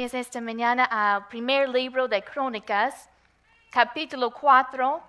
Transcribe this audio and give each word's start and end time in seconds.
Esta 0.00 0.40
mañana 0.40 0.84
al 0.84 1.28
primer 1.28 1.68
libro 1.68 2.08
de 2.08 2.22
Crónicas, 2.22 3.10
capítulo 3.70 4.30
4. 4.30 5.02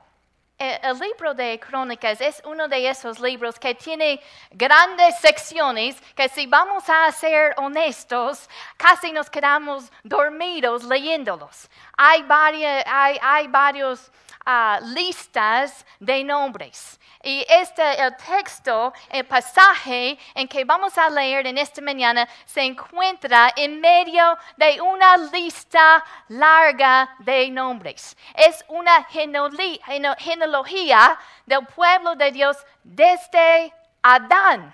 El, 0.57 0.79
el 0.83 0.99
libro 0.99 1.33
de 1.33 1.58
Crónicas 1.62 2.19
es 2.19 2.41
uno 2.46 2.67
de 2.67 2.90
esos 2.90 3.17
libros 3.22 3.58
que 3.58 3.73
tiene 3.73 4.19
grandes 4.51 5.17
secciones 5.19 5.96
que 6.13 6.27
si 6.27 6.46
vamos 6.46 6.83
a 6.90 7.09
ser 7.13 7.54
honestos, 7.55 8.49
casi 8.76 9.13
nos 9.13 9.29
quedamos 9.29 9.90
dormidos 10.04 10.83
leyéndolos. 10.83 11.69
Hay, 11.96 12.23
varias, 12.23 12.83
hay, 12.85 13.17
hay 13.21 13.47
varios 13.47 14.12
ah, 14.46 14.79
listas 14.81 15.85
de 15.99 16.23
nombres. 16.23 16.99
Y 17.23 17.45
este, 17.48 18.02
el 18.02 18.16
texto, 18.18 18.91
el 19.09 19.26
pasaje 19.26 20.17
en 20.34 20.48
que 20.48 20.66
vamos 20.66 20.98
a 20.98 21.09
leer 21.09 21.45
en 21.45 21.58
esta 21.59 21.80
mañana, 21.81 22.27
se 22.45 22.62
encuentra 22.62 23.54
en 23.55 23.80
medio 23.80 24.38
de 24.58 24.81
una 24.81 25.17
lista 25.17 26.04
larga 26.30 27.16
de 27.20 27.50
nombres. 27.52 28.17
Es 28.34 28.66
una 28.70 29.04
genealogía 29.04 29.77
gene- 29.86 30.16
genealogía 30.17 31.17
del 31.45 31.66
pueblo 31.67 32.16
de 32.16 32.31
Dios 32.31 32.58
desde 32.84 33.72
Adán, 34.02 34.73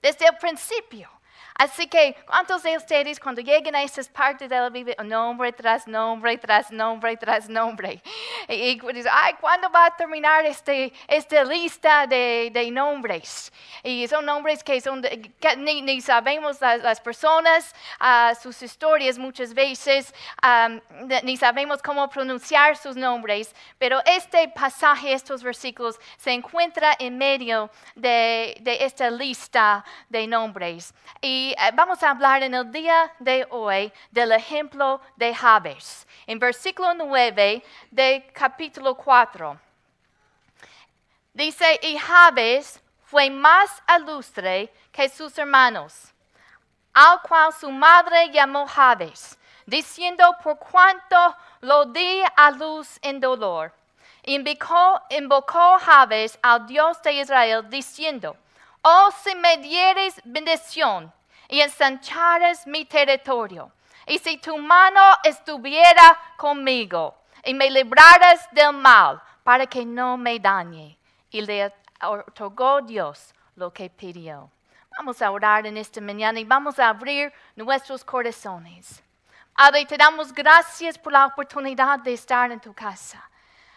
desde 0.00 0.26
el 0.26 0.36
principio. 0.38 1.10
Así 1.56 1.86
que, 1.86 2.16
¿cuántos 2.26 2.64
de 2.64 2.76
ustedes 2.76 3.20
cuando 3.20 3.40
lleguen 3.40 3.76
a 3.76 3.82
esas 3.84 4.08
partes 4.08 4.48
de 4.48 4.56
la 4.58 4.70
Biblia, 4.70 4.96
nombre 5.04 5.52
tras 5.52 5.86
nombre, 5.86 6.36
tras 6.36 6.70
nombre, 6.72 7.16
tras 7.16 7.48
nombre? 7.48 8.02
Y, 8.48 8.54
y 8.54 8.92
dicen, 8.92 9.12
ay, 9.14 9.34
¿cuándo 9.40 9.70
va 9.70 9.86
a 9.86 9.96
terminar 9.96 10.44
este, 10.46 10.92
esta 11.06 11.44
lista 11.44 12.08
de, 12.08 12.50
de 12.52 12.70
nombres? 12.72 13.52
Y 13.84 14.06
son 14.08 14.26
nombres 14.26 14.64
que, 14.64 14.80
son 14.80 15.00
de- 15.00 15.32
que 15.38 15.56
ni, 15.56 15.80
ni 15.80 16.00
sabemos 16.00 16.60
las, 16.60 16.82
las 16.82 17.00
personas, 17.00 17.72
ah, 18.00 18.32
sus 18.34 18.60
historias 18.60 19.16
muchas 19.16 19.54
veces, 19.54 20.12
am, 20.42 20.80
de- 21.04 21.22
ni 21.22 21.36
sabemos 21.36 21.80
cómo 21.80 22.08
pronunciar 22.10 22.76
sus 22.76 22.96
nombres, 22.96 23.54
pero 23.78 24.00
este 24.06 24.48
pasaje, 24.48 25.12
estos 25.12 25.42
versículos, 25.44 26.00
se 26.16 26.32
encuentra 26.32 26.96
en 26.98 27.16
medio 27.16 27.70
de 27.94 28.60
esta 28.80 29.08
lista 29.08 29.84
de 30.08 30.26
nombres. 30.26 30.92
Y 31.22 31.43
eh, 31.52 31.70
vamos 31.74 32.02
a 32.02 32.10
hablar 32.10 32.42
en 32.42 32.54
el 32.54 32.70
día 32.70 33.12
de 33.18 33.46
hoy 33.50 33.92
del 34.10 34.32
ejemplo 34.32 35.00
de 35.16 35.34
Jabes, 35.34 36.06
en 36.26 36.38
versículo 36.38 36.94
9 36.94 37.62
de 37.90 38.30
capítulo 38.32 38.94
4. 38.94 39.58
Dice, 41.32 41.80
y 41.82 41.98
Jabes 41.98 42.80
fue 43.02 43.28
más 43.30 43.82
ilustre 43.98 44.72
que 44.92 45.08
sus 45.08 45.36
hermanos, 45.36 46.12
al 46.92 47.20
cual 47.22 47.52
su 47.52 47.70
madre 47.70 48.30
llamó 48.30 48.66
Jabes, 48.66 49.36
diciendo, 49.66 50.24
por 50.42 50.58
cuanto 50.58 51.36
lo 51.60 51.86
di 51.86 52.22
a 52.36 52.52
luz 52.52 52.98
en 53.02 53.18
dolor. 53.18 53.74
Invocó, 54.22 55.02
invocó 55.10 55.78
Jabes 55.80 56.38
al 56.42 56.66
Dios 56.66 57.02
de 57.02 57.12
Israel, 57.14 57.68
diciendo, 57.68 58.36
oh 58.82 59.10
si 59.22 59.34
me 59.34 59.56
dieres 59.56 60.20
bendición 60.24 61.12
y 61.54 61.60
ensanchares 61.60 62.66
mi 62.66 62.84
territorio, 62.84 63.70
y 64.08 64.18
si 64.18 64.38
tu 64.38 64.58
mano 64.58 65.00
estuviera 65.22 66.18
conmigo 66.36 67.14
y 67.44 67.54
me 67.54 67.70
libraras 67.70 68.48
del 68.50 68.72
mal, 68.72 69.22
para 69.44 69.64
que 69.64 69.84
no 69.84 70.16
me 70.16 70.40
dañe. 70.40 70.98
Y 71.30 71.42
le 71.42 71.72
otorgó 72.02 72.80
Dios 72.82 73.32
lo 73.54 73.72
que 73.72 73.88
pidió. 73.88 74.50
Vamos 74.98 75.22
a 75.22 75.30
orar 75.30 75.64
en 75.64 75.76
esta 75.76 76.00
mañana 76.00 76.40
y 76.40 76.44
vamos 76.44 76.80
a 76.80 76.88
abrir 76.88 77.32
nuestros 77.54 78.02
corazones. 78.04 79.00
Padre, 79.54 79.86
te 79.86 79.96
damos 79.96 80.32
gracias 80.32 80.98
por 80.98 81.12
la 81.12 81.26
oportunidad 81.26 82.00
de 82.00 82.14
estar 82.14 82.50
en 82.50 82.58
tu 82.58 82.74
casa. 82.74 83.22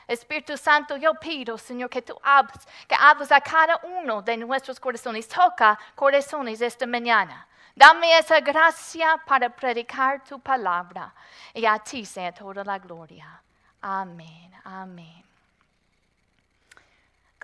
Espíritu 0.08 0.58
Santo, 0.58 0.98
yo 0.98 1.14
pido, 1.14 1.60
Señor, 1.60 1.92
que 1.92 2.02
tú 2.02 2.18
hables, 2.24 2.68
que 2.88 2.96
hables 2.96 3.32
a 3.32 3.40
cada 3.40 3.80
uno 3.84 4.24
de 4.24 4.36
nuestros 4.36 4.80
corazones. 4.80 5.28
Toca 5.28 5.78
corazones 5.94 6.60
esta 6.62 6.88
mañana. 6.88 7.48
Dame 7.78 8.18
esa 8.18 8.40
gracia 8.40 9.22
para 9.24 9.50
predicar 9.50 10.24
tu 10.24 10.40
palabra. 10.40 11.14
Y 11.54 11.64
a 11.64 11.78
ti 11.78 12.04
sea 12.06 12.32
toda 12.32 12.64
la 12.64 12.80
gloria. 12.80 13.40
Amén, 13.80 14.52
amén. 14.64 15.24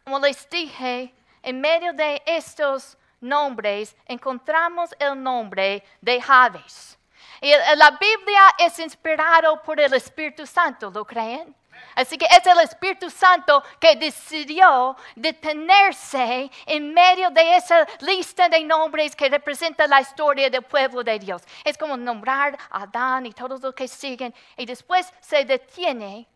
Como 0.04 0.18
les 0.18 0.50
dije, 0.50 1.14
en 1.44 1.62
medio 1.62 1.94
de 1.94 2.20
estos 2.26 2.98
nombres 3.22 3.96
encontramos 4.08 4.90
el 4.98 5.22
nombre 5.22 5.84
de 6.02 6.20
Jabes. 6.20 6.98
Y 7.40 7.52
la 7.76 7.92
Biblia 7.92 8.56
es 8.58 8.80
inspirado 8.80 9.62
por 9.62 9.80
el 9.80 9.94
Espíritu 9.94 10.48
Santo, 10.48 10.90
¿lo 10.90 11.06
creen? 11.06 11.56
Así 11.96 12.18
que 12.18 12.26
es 12.26 12.46
el 12.46 12.60
Espíritu 12.60 13.10
Santo 13.10 13.64
que 13.80 13.96
decidió 13.96 14.96
detenerse 15.16 16.50
en 16.66 16.94
medio 16.94 17.30
de 17.30 17.56
esa 17.56 17.86
lista 18.02 18.50
de 18.50 18.64
nombres 18.64 19.16
que 19.16 19.30
representa 19.30 19.88
la 19.88 20.02
historia 20.02 20.50
del 20.50 20.64
pueblo 20.64 21.04
de 21.04 21.20
Dios. 21.20 21.44
Es 21.64 21.78
como 21.78 21.98
nombrar 21.98 22.58
a 22.70 22.84
Adán 22.84 23.26
y 23.26 23.34
todos 23.34 23.62
los 23.62 23.74
que 23.74 23.88
siguen 23.88 24.34
y 24.58 24.66
después 24.66 25.12
se 25.20 25.46
detiene 25.46 26.28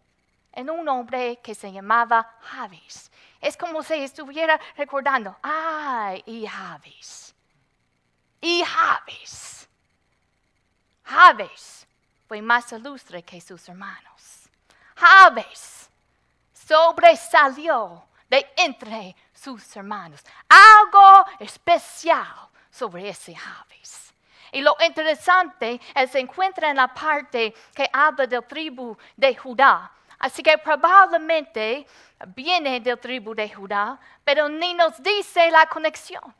en 0.53 0.69
un 0.69 0.87
hombre 0.89 1.37
que 1.37 1.53
se 1.53 1.71
llamaba 1.71 2.35
Javes. 2.41 3.11
Es 3.39 3.55
como 3.55 3.83
si 3.83 3.93
estuviera 3.93 4.59
recordando, 4.75 5.35
ay, 5.43 6.23
y 6.25 6.47
Javes. 6.47 7.35
Y 8.41 8.63
Javes. 8.63 9.69
Javes 11.03 11.87
fue 12.27 12.41
más 12.41 12.71
ilustre 12.71 13.23
que 13.23 13.39
sus 13.39 13.69
hermanos. 13.69 14.16
Javes 14.97 15.89
sobresalió 16.53 18.03
de 18.29 18.45
entre 18.57 19.15
sus 19.33 19.75
hermanos. 19.75 20.21
Algo 20.49 21.25
especial 21.39 22.49
sobre 22.69 23.09
ese 23.09 23.35
Javes. 23.35 24.13
Y 24.51 24.61
lo 24.61 24.75
interesante 24.85 25.79
es 25.93 26.11
se 26.11 26.19
encuentra 26.19 26.69
en 26.69 26.77
la 26.77 26.87
parte 26.87 27.53
que 27.73 27.89
habla 27.91 28.25
del 28.25 28.45
tribu 28.45 28.97
de 29.15 29.35
Judá. 29.35 29.91
Así 30.19 30.41
que 30.41 30.57
probablemente 30.57 31.85
viene 32.35 32.79
del 32.79 32.99
tribu 32.99 33.35
de 33.35 33.49
Judá, 33.49 33.99
pero 34.23 34.49
ni 34.49 34.73
nos 34.73 35.01
dice 35.01 35.51
la 35.51 35.67
conexión. 35.67 36.33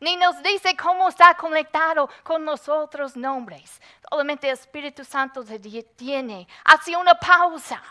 Ni 0.00 0.16
nos 0.16 0.42
dice 0.42 0.76
cómo 0.76 1.08
está 1.08 1.34
conectado 1.34 2.08
con 2.22 2.44
los 2.44 2.68
otros 2.68 3.16
nombres. 3.16 3.80
Solamente 4.08 4.48
el 4.48 4.54
Espíritu 4.54 5.04
Santo 5.04 5.42
se 5.42 5.58
detiene, 5.58 6.46
hace 6.64 6.96
una 6.96 7.14
pausa 7.14 7.82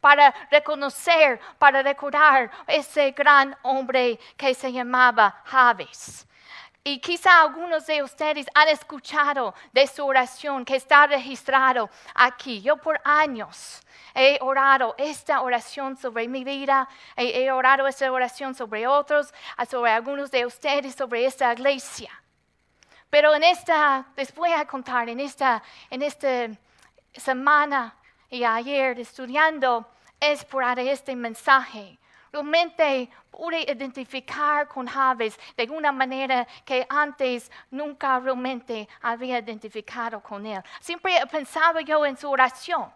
para 0.00 0.34
reconocer, 0.50 1.40
para 1.58 1.82
recordar 1.82 2.50
ese 2.66 3.12
gran 3.12 3.56
hombre 3.62 4.18
que 4.36 4.54
se 4.54 4.70
llamaba 4.70 5.40
Javes. 5.46 6.26
Y 6.86 6.98
quizá 6.98 7.40
algunos 7.40 7.86
de 7.86 8.02
ustedes 8.02 8.46
han 8.54 8.68
escuchado 8.68 9.54
de 9.72 9.86
su 9.86 10.04
oración 10.04 10.66
que 10.66 10.76
está 10.76 11.06
registrado 11.06 11.88
aquí. 12.14 12.60
Yo 12.60 12.76
por 12.76 13.00
años 13.04 13.80
he 14.14 14.38
orado 14.42 14.94
esta 14.98 15.40
oración 15.40 15.96
sobre 15.96 16.28
mi 16.28 16.44
vida, 16.44 16.86
he, 17.16 17.50
orado 17.50 17.86
esta 17.86 18.12
oración 18.12 18.54
sobre 18.54 18.86
otros, 18.86 19.32
sobre 19.66 19.92
algunos 19.92 20.30
de 20.30 20.44
ustedes, 20.44 20.94
sobre 20.94 21.24
esta 21.24 21.54
iglesia. 21.54 22.10
Pero 23.08 23.34
en 23.34 23.44
esta, 23.44 24.04
les 24.14 24.34
voy 24.34 24.52
a 24.52 24.66
contar, 24.66 25.08
en 25.08 25.20
esta, 25.20 25.62
en 25.88 26.02
esta 26.02 26.48
semana 27.14 27.96
y 28.28 28.44
ayer 28.44 29.00
estudiando 29.00 29.88
es 30.20 30.44
por 30.44 30.64
este 30.78 31.16
mensaje. 31.16 31.98
Realmente 32.34 33.08
pude 33.30 33.60
identificar 33.62 34.66
con 34.66 34.88
Javes 34.88 35.38
de 35.56 35.70
una 35.70 35.92
manera 35.92 36.44
que 36.64 36.84
antes 36.88 37.48
nunca 37.70 38.18
realmente 38.18 38.88
había 39.02 39.38
identificado 39.38 40.20
con 40.20 40.44
él. 40.44 40.60
Siempre 40.80 41.16
he 41.16 41.26
pensado 41.28 41.78
yo 41.78 42.04
en 42.04 42.16
su 42.16 42.28
oración. 42.28 42.92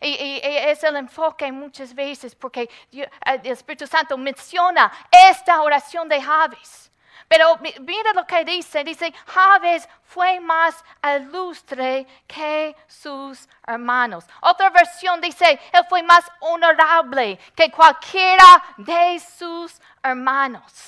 Y, 0.00 0.40
es 0.44 0.84
el 0.84 0.94
enfoque 0.94 1.50
muchas 1.50 1.92
veces 1.92 2.36
porque 2.36 2.70
Dios- 2.88 3.08
el 3.24 3.44
Espíritu 3.48 3.84
Santo 3.84 4.16
menciona 4.16 4.92
esta 5.10 5.60
oración 5.60 6.08
de 6.08 6.22
Javes. 6.22 6.87
Pero 7.28 7.56
mi- 7.58 7.74
mira 7.80 8.12
lo 8.14 8.26
que 8.26 8.44
dice, 8.44 8.82
dice, 8.82 9.12
Javes 9.26 9.86
fue 10.02 10.40
más 10.40 10.82
ilustre 11.16 12.06
que 12.26 12.74
sus 12.86 13.46
hermanos. 13.66 14.24
Otra 14.40 14.70
versión 14.70 15.20
dice, 15.20 15.60
él 15.72 15.84
fue 15.88 16.02
más 16.02 16.24
honorable 16.40 17.38
que 17.54 17.70
cualquiera 17.70 18.64
de 18.78 19.20
sus 19.20 19.78
hermanos. 20.02 20.87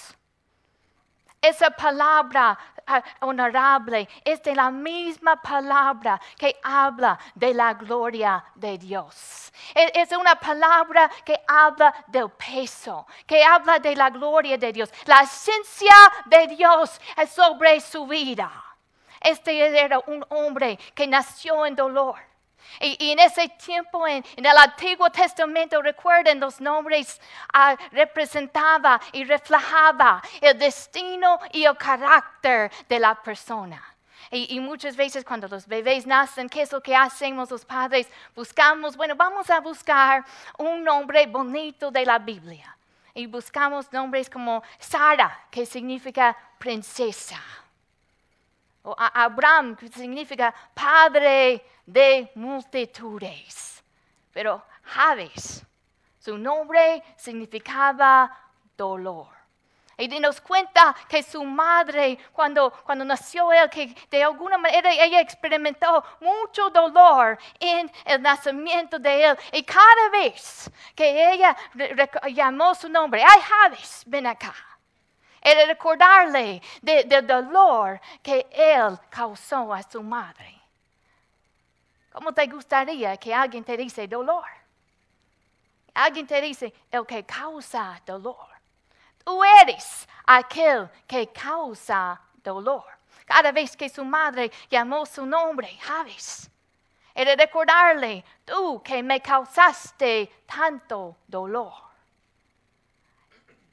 Esa 1.42 1.70
palabra 1.70 2.58
ah, 2.86 3.02
honorable 3.20 4.06
es 4.24 4.42
de 4.42 4.54
la 4.54 4.70
misma 4.70 5.40
palabra 5.40 6.20
que 6.36 6.54
habla 6.62 7.18
de 7.34 7.54
la 7.54 7.72
gloria 7.72 8.44
de 8.54 8.76
Dios. 8.76 9.50
Es, 9.74 9.90
es 9.94 10.12
una 10.18 10.34
palabra 10.34 11.10
que 11.24 11.40
habla 11.48 11.94
del 12.08 12.28
peso, 12.30 13.06
que 13.26 13.42
habla 13.42 13.78
de 13.78 13.96
la 13.96 14.10
gloria 14.10 14.58
de 14.58 14.70
Dios. 14.70 14.90
La 15.06 15.20
esencia 15.20 15.94
de 16.26 16.48
Dios 16.48 17.00
es 17.16 17.30
sobre 17.30 17.80
su 17.80 18.06
vida. 18.06 18.50
Este 19.20 19.78
era 19.78 19.98
un 20.06 20.24
hombre 20.28 20.78
que 20.94 21.06
nació 21.06 21.64
en 21.64 21.74
dolor. 21.74 22.29
Y, 22.78 23.10
en 23.10 23.18
ese 23.18 23.48
tiempo, 23.48 24.06
en, 24.06 24.24
el 24.36 24.46
Antiguo 24.46 25.10
Testamento, 25.10 25.82
recuerden, 25.82 26.38
los 26.38 26.60
nombres 26.60 27.20
uh, 27.52 27.76
representaba 27.90 29.00
y 29.12 29.24
reflejaba 29.24 30.22
el 30.40 30.58
destino 30.58 31.38
y 31.52 31.64
el 31.64 31.76
carácter 31.76 32.70
de 32.88 32.98
la 32.98 33.14
persona. 33.14 33.82
Y, 34.30 34.54
y, 34.54 34.60
muchas 34.60 34.96
veces 34.96 35.24
cuando 35.24 35.48
los 35.48 35.66
bebés 35.66 36.06
nacen, 36.06 36.48
¿qué 36.48 36.62
es 36.62 36.72
lo 36.72 36.80
que 36.80 36.94
hacemos 36.94 37.50
los 37.50 37.64
padres? 37.64 38.08
Buscamos, 38.34 38.96
bueno, 38.96 39.16
vamos 39.16 39.50
a 39.50 39.60
buscar 39.60 40.24
un 40.58 40.84
nombre 40.84 41.26
bonito 41.26 41.90
de 41.90 42.04
la 42.06 42.18
Biblia. 42.18 42.76
Y 43.14 43.26
buscamos 43.26 43.92
nombres 43.92 44.30
como 44.30 44.62
Sara, 44.78 45.46
que 45.50 45.66
significa 45.66 46.36
princesa. 46.58 47.40
O 48.82 48.94
Abraham, 48.96 49.76
que 49.76 49.88
significa 49.88 50.54
padre 50.72 51.62
de 51.92 52.30
multitudes. 52.34 53.82
Pero 54.32 54.62
Javes, 54.82 55.64
su 56.18 56.38
nombre 56.38 57.02
significaba 57.16 58.30
dolor. 58.76 59.28
Y 59.98 60.08
nos 60.18 60.40
cuenta 60.40 60.96
que 61.06 61.22
su 61.22 61.44
madre, 61.44 62.18
cuando, 62.32 62.70
cuando 62.84 63.04
nació 63.04 63.52
él, 63.52 63.68
que 63.68 63.94
de 64.10 64.24
alguna 64.24 64.56
manera 64.56 64.90
ella 64.92 65.20
experimentó 65.20 66.02
mucho 66.20 66.70
dolor 66.70 67.38
en 67.58 67.90
el 68.06 68.22
nacimiento 68.22 68.98
de 68.98 69.24
él. 69.26 69.38
Y 69.52 69.62
cada 69.62 70.08
vez 70.10 70.70
que 70.94 71.32
ella 71.32 71.54
llamó 72.32 72.74
su 72.74 72.88
nombre, 72.88 73.22
ay 73.22 73.40
Javes, 73.42 74.02
ven 74.06 74.26
acá. 74.26 74.54
Era 75.42 75.66
recordarle 75.66 76.62
del 76.80 77.26
dolor 77.26 78.00
que 78.22 78.46
él 78.50 78.98
causó 79.10 79.72
a 79.72 79.82
su 79.82 80.02
madre. 80.02 80.59
¿Cómo 82.12 82.32
te 82.32 82.46
gustaría 82.46 83.16
que 83.16 83.32
alguien 83.32 83.64
te 83.64 83.76
dice 83.76 84.06
dolor? 84.08 84.44
Alguien 85.94 86.26
te 86.26 86.40
dice 86.40 86.72
el 86.90 87.06
que 87.06 87.24
causa 87.24 88.00
dolor. 88.04 88.48
Tú 89.24 89.42
eres 89.44 90.08
aquel 90.26 90.88
que 91.06 91.28
causa 91.28 92.20
dolor. 92.42 92.84
Cada 93.24 93.52
vez 93.52 93.76
que 93.76 93.88
su 93.88 94.04
madre 94.04 94.50
llamó 94.68 95.06
su 95.06 95.24
nombre, 95.24 95.78
Javes, 95.80 96.50
era 97.14 97.34
recordarle, 97.36 98.24
tú 98.44 98.82
que 98.82 99.02
me 99.02 99.20
causaste 99.20 100.44
tanto 100.46 101.16
dolor. 101.26 101.72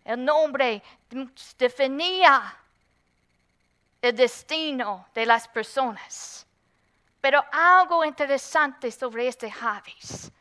El 0.04 0.24
nombre 0.24 0.82
definía 1.58 2.56
el 4.02 4.16
destino 4.16 5.08
de 5.14 5.26
las 5.26 5.48
personas. 5.48 6.47
Pero 7.22 7.44
algo 7.52 8.06
interesante 8.06 8.92
sobre 8.92 9.28
este 9.28 9.50
Javes. 9.52 10.32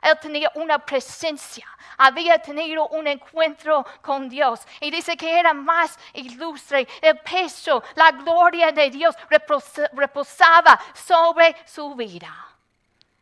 Él 0.00 0.18
tenía 0.20 0.50
una 0.54 0.78
presencia, 0.78 1.66
había 1.96 2.38
tenido 2.38 2.86
un 2.88 3.06
encuentro 3.06 3.84
con 4.00 4.28
Dios. 4.28 4.60
Y 4.80 4.90
dice 4.90 5.16
que 5.16 5.38
era 5.38 5.52
más 5.52 5.98
ilustre. 6.12 6.86
El 7.02 7.18
peso, 7.18 7.82
la 7.96 8.12
gloria 8.12 8.70
de 8.70 8.90
Dios 8.90 9.16
reposaba 9.92 10.80
sobre 10.94 11.56
su 11.66 11.94
vida. 11.94 12.32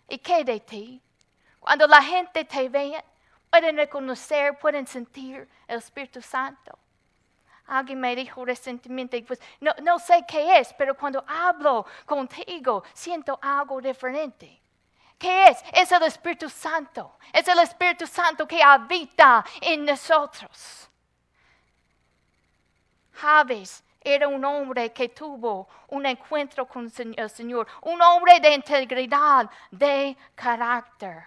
¿Y 0.09 0.19
qué 0.19 0.45
de 0.45 0.61
ti? 0.61 1.03
Cuando 1.59 1.87
la 1.87 2.03
gente 2.03 2.45
te 2.45 2.69
ve, 2.69 3.03
pueden 3.51 3.77
reconocer, 3.77 4.59
pueden 4.59 4.87
sentir 4.87 5.49
el 5.67 5.79
Espíritu 5.79 6.21
Santo. 6.23 6.79
Alguien 7.69 8.01
me 8.01 8.15
dijo 8.15 8.45
recientemente, 8.45 9.23
pues 9.23 9.41
no, 9.61 9.73
no 9.83 9.99
sé 9.99 10.25
qué 10.27 10.59
es, 10.59 10.73
pero 10.75 10.97
cuando 10.97 11.25
hablo 11.27 11.87
contigo 12.05 12.85
siento 12.93 13.39
algo 13.43 13.81
diferente. 13.81 14.61
¿Qué 15.19 15.49
es? 15.49 15.63
Es 15.73 15.91
el 15.93 16.03
Espíritu 16.03 16.49
Santo. 16.49 17.17
Es 17.33 17.49
el 17.49 17.59
Espíritu 17.59 18.07
Santo 18.07 18.47
que 18.47 18.63
habita 18.63 19.45
en 19.61 19.85
nosotros. 19.85 20.89
Javes 23.13 23.83
era 24.01 24.29
un 24.29 24.45
hombre 24.45 24.93
que 24.93 25.09
tuvo 25.09 25.69
un 25.89 26.07
encuentro 26.07 26.67
con 26.67 26.93
el 27.17 27.31
Señor, 27.31 27.67
un 27.83 28.01
hombre 28.01 28.39
de 28.41 28.55
integridad, 28.55 29.51
de 29.71 30.17
carácter. 30.35 31.25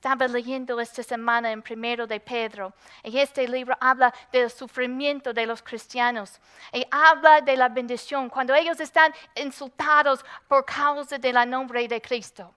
Estaba 0.00 0.26
leyendo 0.28 0.80
esta 0.80 1.02
semana 1.02 1.52
en 1.52 1.60
primero 1.60 2.06
de 2.06 2.18
Pedro 2.20 2.72
y 3.02 3.18
este 3.18 3.46
libro 3.46 3.76
habla 3.78 4.14
del 4.32 4.50
sufrimiento 4.50 5.34
de 5.34 5.44
los 5.44 5.62
cristianos 5.62 6.40
y 6.72 6.86
habla 6.90 7.42
de 7.42 7.54
la 7.54 7.68
bendición 7.68 8.30
cuando 8.30 8.54
ellos 8.54 8.80
están 8.80 9.12
insultados 9.36 10.24
por 10.48 10.64
causa 10.64 11.18
del 11.18 11.36
nombre 11.50 11.86
de 11.86 12.00
Cristo. 12.00 12.54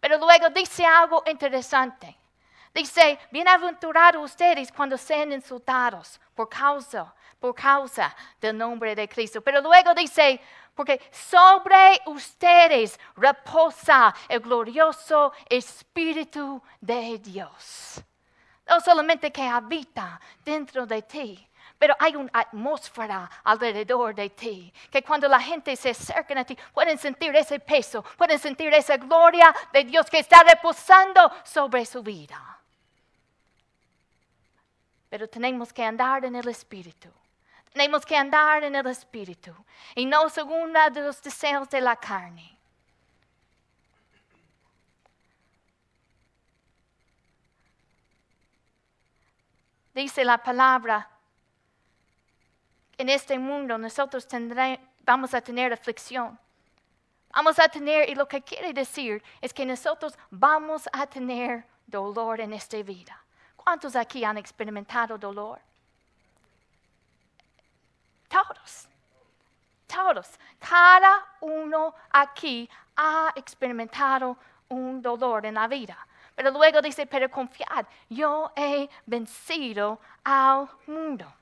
Pero 0.00 0.16
luego 0.16 0.48
dice 0.48 0.86
algo 0.86 1.22
interesante. 1.26 2.16
Dice, 2.72 3.18
bienaventurados 3.30 4.24
ustedes 4.24 4.72
cuando 4.72 4.96
sean 4.96 5.32
insultados 5.32 6.18
por 6.34 6.48
causa, 6.48 7.14
por 7.38 7.54
causa 7.54 8.14
del 8.40 8.56
nombre 8.56 8.94
de 8.94 9.08
Cristo. 9.08 9.40
Pero 9.40 9.60
luego 9.60 9.94
dice, 9.94 10.40
porque 10.74 11.00
sobre 11.10 12.00
ustedes 12.06 12.98
reposa 13.16 14.14
el 14.28 14.40
glorioso 14.40 15.32
Espíritu 15.48 16.62
de 16.80 17.18
Dios. 17.18 18.02
No 18.68 18.80
solamente 18.80 19.30
que 19.32 19.42
habita 19.42 20.20
dentro 20.44 20.86
de 20.86 21.02
ti, 21.02 21.48
pero 21.78 21.94
hay 21.98 22.16
una 22.16 22.30
atmósfera 22.32 23.30
alrededor 23.44 24.14
de 24.14 24.30
ti, 24.30 24.72
que 24.90 25.02
cuando 25.02 25.28
la 25.28 25.40
gente 25.40 25.76
se 25.76 25.90
acerca 25.90 26.38
a 26.38 26.44
ti, 26.44 26.56
pueden 26.72 26.98
sentir 26.98 27.34
ese 27.36 27.60
peso, 27.60 28.02
pueden 28.16 28.38
sentir 28.38 28.72
esa 28.72 28.96
gloria 28.96 29.54
de 29.72 29.84
Dios 29.84 30.08
que 30.08 30.18
está 30.18 30.42
reposando 30.42 31.30
sobre 31.44 31.84
su 31.84 32.02
vida. 32.02 32.60
Pero 35.08 35.28
tenemos 35.28 35.72
que 35.72 35.84
andar 35.84 36.24
en 36.24 36.36
el 36.36 36.48
Espíritu. 36.48 37.10
Tenemos 37.76 38.06
que 38.06 38.16
andar 38.16 38.64
en 38.64 38.74
el 38.74 38.86
Espíritu 38.86 39.54
y 39.94 40.06
no 40.06 40.30
según 40.30 40.72
los 40.72 41.22
deseos 41.22 41.68
de 41.68 41.82
la 41.82 41.94
carne. 41.94 42.56
Dice 49.94 50.24
la 50.24 50.38
palabra, 50.38 51.06
en 52.96 53.10
este 53.10 53.38
mundo 53.38 53.76
nosotros 53.76 54.26
vamos 55.04 55.34
a 55.34 55.42
tener 55.42 55.70
aflicción. 55.74 56.38
Vamos 57.28 57.58
a 57.58 57.68
tener, 57.68 58.08
y 58.08 58.14
lo 58.14 58.26
que 58.26 58.40
quiere 58.40 58.72
decir 58.72 59.22
es 59.42 59.52
que 59.52 59.66
nosotros 59.66 60.18
vamos 60.30 60.88
a 60.94 61.06
tener 61.06 61.66
dolor 61.86 62.40
en 62.40 62.54
esta 62.54 62.82
vida. 62.82 63.22
¿Cuántos 63.54 63.94
aquí 63.96 64.24
han 64.24 64.38
experimentado 64.38 65.18
dolor? 65.18 65.60
Todos. 68.28 68.88
Todos. 69.86 70.28
Cada 70.58 71.24
uno 71.40 71.94
aquí 72.10 72.68
ha 72.96 73.32
experimentado 73.34 74.36
un 74.68 75.00
dolor 75.00 75.46
en 75.46 75.54
la 75.54 75.68
vida. 75.68 75.96
Pero 76.34 76.50
luego 76.50 76.82
dice, 76.82 77.06
pero 77.06 77.30
confiad, 77.30 77.86
yo 78.10 78.52
he 78.54 78.88
vencido 79.06 80.00
al 80.24 80.68
mundo. 80.86 81.32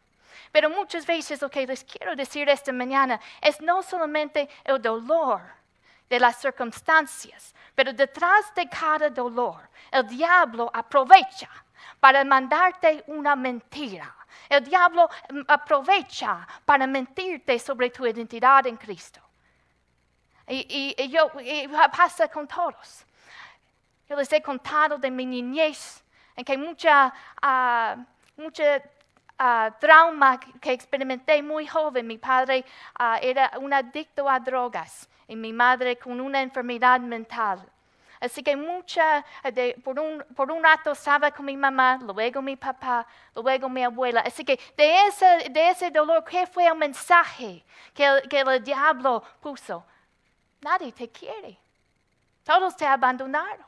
Pero 0.52 0.70
muchas 0.70 1.04
veces 1.04 1.42
lo 1.42 1.50
que 1.50 1.66
les 1.66 1.82
quiero 1.82 2.14
decir 2.14 2.48
esta 2.48 2.72
mañana 2.72 3.20
es 3.40 3.60
no 3.60 3.82
solamente 3.82 4.48
el 4.62 4.80
dolor 4.80 5.40
de 6.08 6.20
las 6.20 6.36
circunstancias, 6.36 7.54
pero 7.74 7.92
detrás 7.92 8.54
de 8.54 8.68
cada 8.68 9.10
dolor 9.10 9.68
el 9.90 10.06
diablo 10.06 10.70
aprovecha 10.72 11.48
para 11.98 12.24
mandarte 12.24 13.02
una 13.08 13.34
mentira 13.34 14.14
el 14.48 14.64
diablo 14.64 15.08
mm, 15.30 15.40
aprovecha 15.48 16.46
para 16.64 16.86
mentirte 16.86 17.58
sobre 17.58 17.90
tu 17.90 18.06
identidad 18.06 18.66
en 18.66 18.76
Cristo. 18.76 19.20
Y, 20.46 21.08
yo, 21.08 21.30
pasa 21.96 22.28
con 22.28 22.46
todos. 22.46 23.06
Yo 24.08 24.16
les 24.16 24.30
he 24.32 24.42
contado 24.42 24.98
de 24.98 25.10
mi 25.10 25.24
niñez, 25.24 26.04
en 26.36 26.44
que 26.44 26.58
mucha, 26.58 27.12
uh, 27.42 28.04
mucha 28.36 28.82
uh, 29.40 29.72
trauma 29.80 30.38
que 30.60 30.72
experimenté 30.72 31.42
muy 31.42 31.66
joven. 31.66 32.06
Mi 32.06 32.18
padre 32.18 32.64
uh, 33.00 33.16
era 33.22 33.52
un 33.58 33.72
adicto 33.72 34.28
a 34.28 34.38
drogas 34.38 35.08
y 35.26 35.36
mi 35.36 35.52
madre 35.52 35.96
con 35.96 36.20
una 36.20 36.42
enfermedad 36.42 37.00
mental. 37.00 37.66
Así 38.24 38.42
que 38.42 38.56
mucha, 38.56 39.22
por, 39.82 40.00
un, 40.00 40.24
por 40.34 40.50
un 40.50 40.62
rato 40.62 40.92
estaba 40.92 41.30
con 41.30 41.44
mi 41.44 41.56
mamá, 41.56 41.98
luego 42.00 42.40
mi 42.40 42.56
papá, 42.56 43.06
luego 43.34 43.68
mi 43.68 43.84
abuela. 43.84 44.20
Así 44.20 44.44
que 44.44 44.58
de 44.76 45.06
ese, 45.06 45.50
de 45.50 45.68
ese 45.68 45.90
dolor, 45.90 46.24
¿qué 46.24 46.46
fue 46.46 46.66
el 46.66 46.74
mensaje 46.74 47.62
que 47.92 48.04
el, 48.04 48.28
que 48.28 48.40
el 48.40 48.64
diablo 48.64 49.22
puso? 49.40 49.84
Nadie 50.62 50.90
te 50.92 51.10
quiere. 51.10 51.58
Todos 52.42 52.74
te 52.74 52.86
abandonaron. 52.86 53.66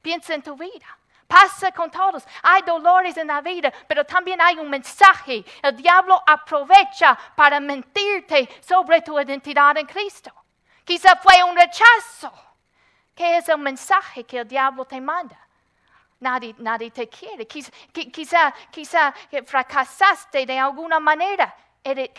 Piensa 0.00 0.34
en 0.34 0.42
tu 0.42 0.56
vida. 0.56 0.86
pasa 1.26 1.70
con 1.72 1.90
todos. 1.90 2.24
Hay 2.42 2.62
dolores 2.62 3.16
en 3.18 3.26
la 3.26 3.42
vida, 3.42 3.70
pero 3.86 4.04
también 4.04 4.40
hay 4.40 4.56
un 4.58 4.70
mensaje. 4.70 5.44
El 5.62 5.76
diablo 5.76 6.22
aprovecha 6.26 7.18
para 7.36 7.60
mentirte 7.60 8.48
sobre 8.60 9.02
tu 9.02 9.18
identidad 9.20 9.76
en 9.76 9.86
Cristo. 9.86 10.41
Quizá 10.84 11.16
fue 11.16 11.42
un 11.44 11.56
rechazo. 11.56 12.32
¿Qué 13.14 13.36
es 13.36 13.48
el 13.48 13.58
mensaje 13.58 14.24
que 14.24 14.38
el 14.38 14.48
diablo 14.48 14.84
te 14.84 15.00
manda? 15.00 15.38
Nadie, 16.20 16.54
nadie 16.58 16.90
te 16.90 17.08
quiere. 17.08 17.46
Quizá, 17.46 18.54
quizá, 18.70 19.14
fracasaste 19.44 20.46
de 20.46 20.58
alguna 20.58 21.00
manera. 21.00 21.54
¿Qué 21.82 22.12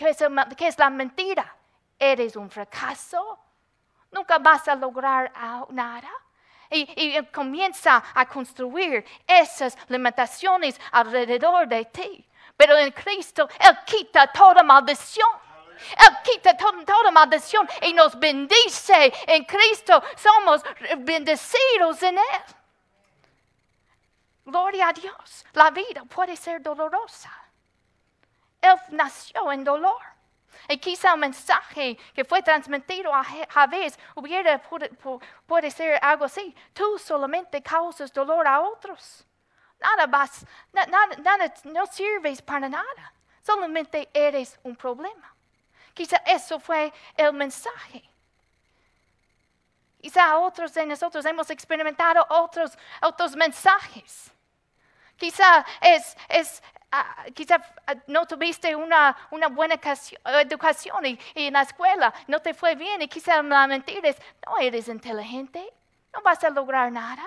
es 0.58 0.78
la 0.78 0.90
mentira? 0.90 1.56
Eres 1.98 2.36
un 2.36 2.50
fracaso. 2.50 3.38
Nunca 4.10 4.38
vas 4.38 4.68
a 4.68 4.74
lograr 4.74 5.32
nada. 5.70 6.10
Y, 6.70 7.22
comienza 7.32 8.02
a 8.14 8.26
construir 8.26 9.04
esas 9.26 9.76
limitaciones 9.88 10.80
alrededor 10.92 11.66
de 11.66 11.84
ti. 11.86 12.26
Pero 12.56 12.76
en 12.76 12.92
Cristo, 12.92 13.48
Él 13.58 13.78
quita 13.84 14.26
toda 14.28 14.62
maldición. 14.62 15.28
Él 15.92 16.16
quita 16.22 16.56
toda 16.56 17.10
maldición 17.10 17.68
y 17.82 17.92
nos 17.92 18.18
bendice 18.18 19.12
en 19.26 19.44
Cristo. 19.44 20.02
Somos 20.16 20.62
bendecidos 20.98 22.02
en 22.02 22.18
Él. 22.18 22.42
Gloria 24.44 24.88
a 24.88 24.92
Dios. 24.92 25.44
La 25.52 25.70
vida 25.70 26.04
puede 26.04 26.36
ser 26.36 26.62
dolorosa. 26.62 27.32
Él 28.60 28.76
nació 28.90 29.52
en 29.52 29.64
dolor. 29.64 30.00
Y 30.68 30.78
quizá 30.78 31.12
el 31.12 31.20
mensaje 31.20 31.96
que 32.14 32.24
fue 32.24 32.42
transmitido 32.42 33.14
a 33.14 33.22
Javés 33.24 33.98
hubiera 34.14 34.62
puede 35.46 35.70
ser 35.70 35.98
algo 36.02 36.24
así. 36.24 36.54
Tú 36.72 36.98
solamente 36.98 37.62
causas 37.62 38.12
dolor 38.12 38.46
a 38.46 38.60
otros. 38.60 39.26
Nada 39.80 40.06
vas, 40.06 40.46
nada, 40.72 41.54
no 41.64 41.86
sirves 41.86 42.40
para 42.40 42.68
nada. 42.68 43.12
Solamente 43.42 44.08
eres 44.14 44.58
un 44.62 44.74
problema. 44.74 45.33
Quizá 45.94 46.16
eso 46.26 46.60
fue 46.60 46.92
el 47.16 47.32
mensaje. 47.32 48.02
Quizá 50.00 50.36
otros 50.38 50.74
de 50.74 50.84
nosotros 50.84 51.24
hemos 51.24 51.48
experimentado 51.48 52.26
otros, 52.28 52.76
otros 53.00 53.34
mensajes. 53.36 54.30
Quizá 55.16 55.64
es, 55.80 56.16
es 56.28 56.62
Ah, 56.96 57.26
ah, 57.88 57.94
no 58.06 58.24
tuviste 58.24 58.76
una, 58.76 59.16
una 59.32 59.48
buena 59.48 59.80
educación 60.24 61.04
y, 61.04 61.18
en 61.34 61.54
la 61.54 61.62
escuela 61.62 62.14
no 62.28 62.38
te 62.38 62.54
fue 62.54 62.76
bien 62.76 63.02
y 63.02 63.08
quizá 63.08 63.42
la 63.42 63.66
mentira 63.66 64.08
es, 64.08 64.16
no 64.46 64.58
eres 64.58 64.86
inteligente, 64.86 65.60
no 66.12 66.22
vas 66.22 66.44
a 66.44 66.50
lograr 66.50 66.92
nada. 66.92 67.24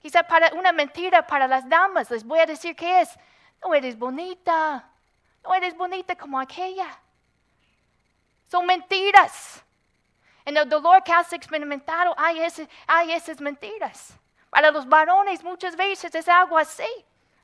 Quizá 0.00 0.22
para 0.22 0.54
una 0.54 0.70
mentira 0.70 1.26
para 1.26 1.48
las 1.48 1.68
damas 1.68 2.08
les 2.08 2.22
voy 2.22 2.38
a 2.38 2.46
decir 2.46 2.76
que 2.76 3.00
es, 3.00 3.18
no 3.60 3.74
eres 3.74 3.98
bonita, 3.98 4.90
no 5.42 5.52
eres 5.52 5.76
bonita 5.76 6.14
como 6.14 6.38
aquella. 6.38 6.86
Son 8.48 8.64
mentiras. 8.66 9.62
En 10.44 10.56
el 10.56 10.68
dolor 10.68 11.02
que 11.02 11.12
has 11.12 11.32
experimentado 11.32 12.14
hay, 12.16 12.40
hay 12.86 13.12
esas 13.12 13.40
mentiras. 13.40 14.14
Para 14.50 14.70
los 14.70 14.88
varones 14.88 15.42
muchas 15.42 15.76
veces 15.76 16.14
es 16.14 16.28
algo 16.28 16.56
así. 16.56 16.88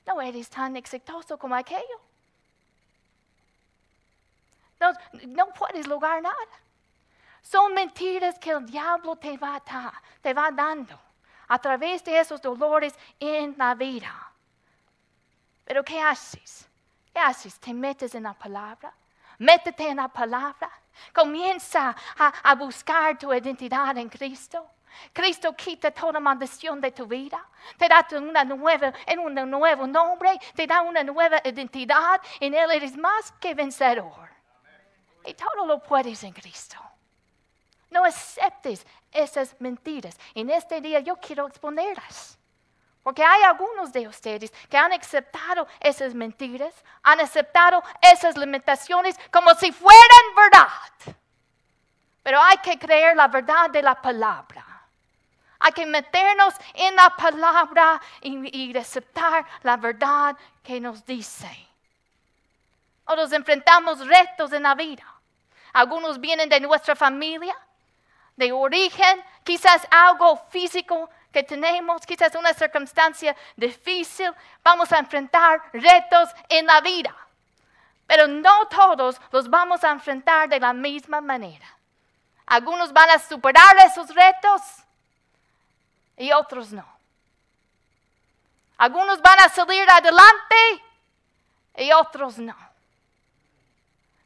No 0.07 0.21
eres 0.21 0.49
tan 0.49 0.77
exitoso 0.77 1.39
como 1.39 1.55
aquello. 1.55 2.01
No, 5.27 5.47
puedes 5.49 5.87
lograr 5.87 6.23
nada. 6.23 6.37
Son 7.43 7.73
mentiras 7.75 8.39
que 8.39 8.51
el 8.51 8.65
diablo 8.67 9.17
te 9.17 9.37
va, 9.37 9.63
te 10.21 10.35
va 10.35 10.51
dando 10.51 10.99
a 11.49 11.59
través 11.59 12.05
de 12.05 12.19
esos 12.19 12.41
dolores 12.41 12.95
en 13.21 13.55
la 13.59 13.75
vida. 13.75 14.33
Pero 15.65 15.85
¿qué 15.85 16.01
haces? 16.01 16.67
¿Qué 17.13 17.21
haces? 17.21 17.59
Te 17.61 17.73
metes 17.73 18.15
en 18.15 18.25
la 18.25 18.35
palabra. 18.35 18.93
Métete 19.39 19.89
en 19.89 19.97
la 19.97 20.09
palabra. 20.09 20.71
Comienza 21.13 21.95
a 22.17 22.55
buscar 22.55 23.19
tu 23.19 23.33
identidad 23.33 23.97
en 23.99 24.09
Cristo. 24.09 24.69
Cristo 25.13 25.55
quita 25.55 25.91
toda 25.91 26.21
maldición 26.21 26.81
de 26.81 26.93
tu 26.93 27.07
vida, 27.07 27.45
te 27.77 27.89
da 27.89 28.07
una 28.19 28.45
nueva, 28.45 28.93
en 29.07 29.19
un 29.19 29.35
nuevo 29.51 29.87
nombre, 29.87 30.39
te 30.55 30.67
da 30.67 30.83
una 30.83 31.03
nueva 31.03 31.41
identidad, 31.45 32.21
en 32.41 32.55
Él 32.55 32.71
eres 32.71 32.97
más 32.97 33.33
que 33.41 33.55
vencedor. 33.55 34.31
Y 35.25 35.35
todo 35.35 35.67
lo 35.67 35.83
puedes 35.83 36.23
en 36.25 36.33
Cristo. 36.33 36.77
No 37.91 38.05
aceptes 38.05 38.87
esas 39.11 39.55
mentiras. 39.61 40.19
En 40.35 40.51
este 40.51 40.81
día 40.81 41.01
yo 41.01 41.17
quiero 41.17 41.47
exponerlas. 41.47 42.39
Porque 43.03 43.25
hay 43.25 43.43
algunos 43.43 43.93
de 43.93 44.07
ustedes 44.07 44.53
que 44.71 44.79
han 44.79 44.93
aceptado 44.93 45.67
esas 45.81 46.15
mentiras, 46.15 46.73
han 47.03 47.21
aceptado 47.21 47.83
esas 48.01 48.37
limitaciones 48.37 49.19
como 49.33 49.55
si 49.55 49.73
fueran 49.73 50.35
verdad. 50.37 51.17
Pero 52.23 52.41
hay 52.41 52.59
que 52.59 52.79
creer 52.79 53.17
la 53.17 53.27
verdad 53.27 53.71
de 53.71 53.83
la 53.83 54.01
palabra. 54.01 54.65
Hay 55.59 55.73
que 55.73 55.87
meternos 55.87 56.55
en 56.75 56.95
la 56.97 57.11
palabra 57.11 58.01
y, 58.21 58.77
aceptar 58.77 59.47
la 59.63 59.77
verdad 59.77 60.37
que 60.63 60.81
nos 60.81 61.05
dice. 61.05 61.49
Nos 63.07 63.33
enfrentamos 63.33 64.07
retos 64.07 64.53
en 64.53 64.63
la 64.63 64.75
vida. 64.75 65.05
Algunos 65.73 66.21
vienen 66.21 66.49
de 66.49 66.61
nuestra 66.61 66.97
familia, 66.97 67.57
de 68.37 68.51
origen, 68.53 69.23
quizás 69.45 69.87
algo 69.91 70.37
físico 70.51 71.11
que 71.33 71.43
tenemos, 71.43 72.05
quizás 72.07 72.35
una 72.35 72.53
circunstancia 72.53 73.35
difícil. 73.57 74.33
Vamos 74.63 74.93
a 74.93 74.99
enfrentar 74.99 75.61
retos 75.73 76.29
en 76.49 76.67
la 76.67 76.81
vida. 76.81 77.15
Pero 78.07 78.29
no 78.29 78.69
todos 78.69 79.21
los 79.31 79.49
vamos 79.49 79.83
a 79.83 79.91
enfrentar 79.91 80.49
de 80.49 80.61
la 80.61 80.73
misma 80.73 81.21
manera. 81.21 81.67
Algunos 82.47 82.93
van 82.93 83.11
a 83.11 83.19
superar 83.19 83.77
esos 83.87 84.15
retos 84.15 84.61
y 86.17 86.31
otros 86.33 86.73
no. 86.73 86.87
Algunos 88.77 89.23
van 89.23 89.41
a 89.41 89.49
salir 89.49 89.89
adelante 89.89 90.85
y 91.77 91.93
otros 91.93 92.39
no. 92.39 92.72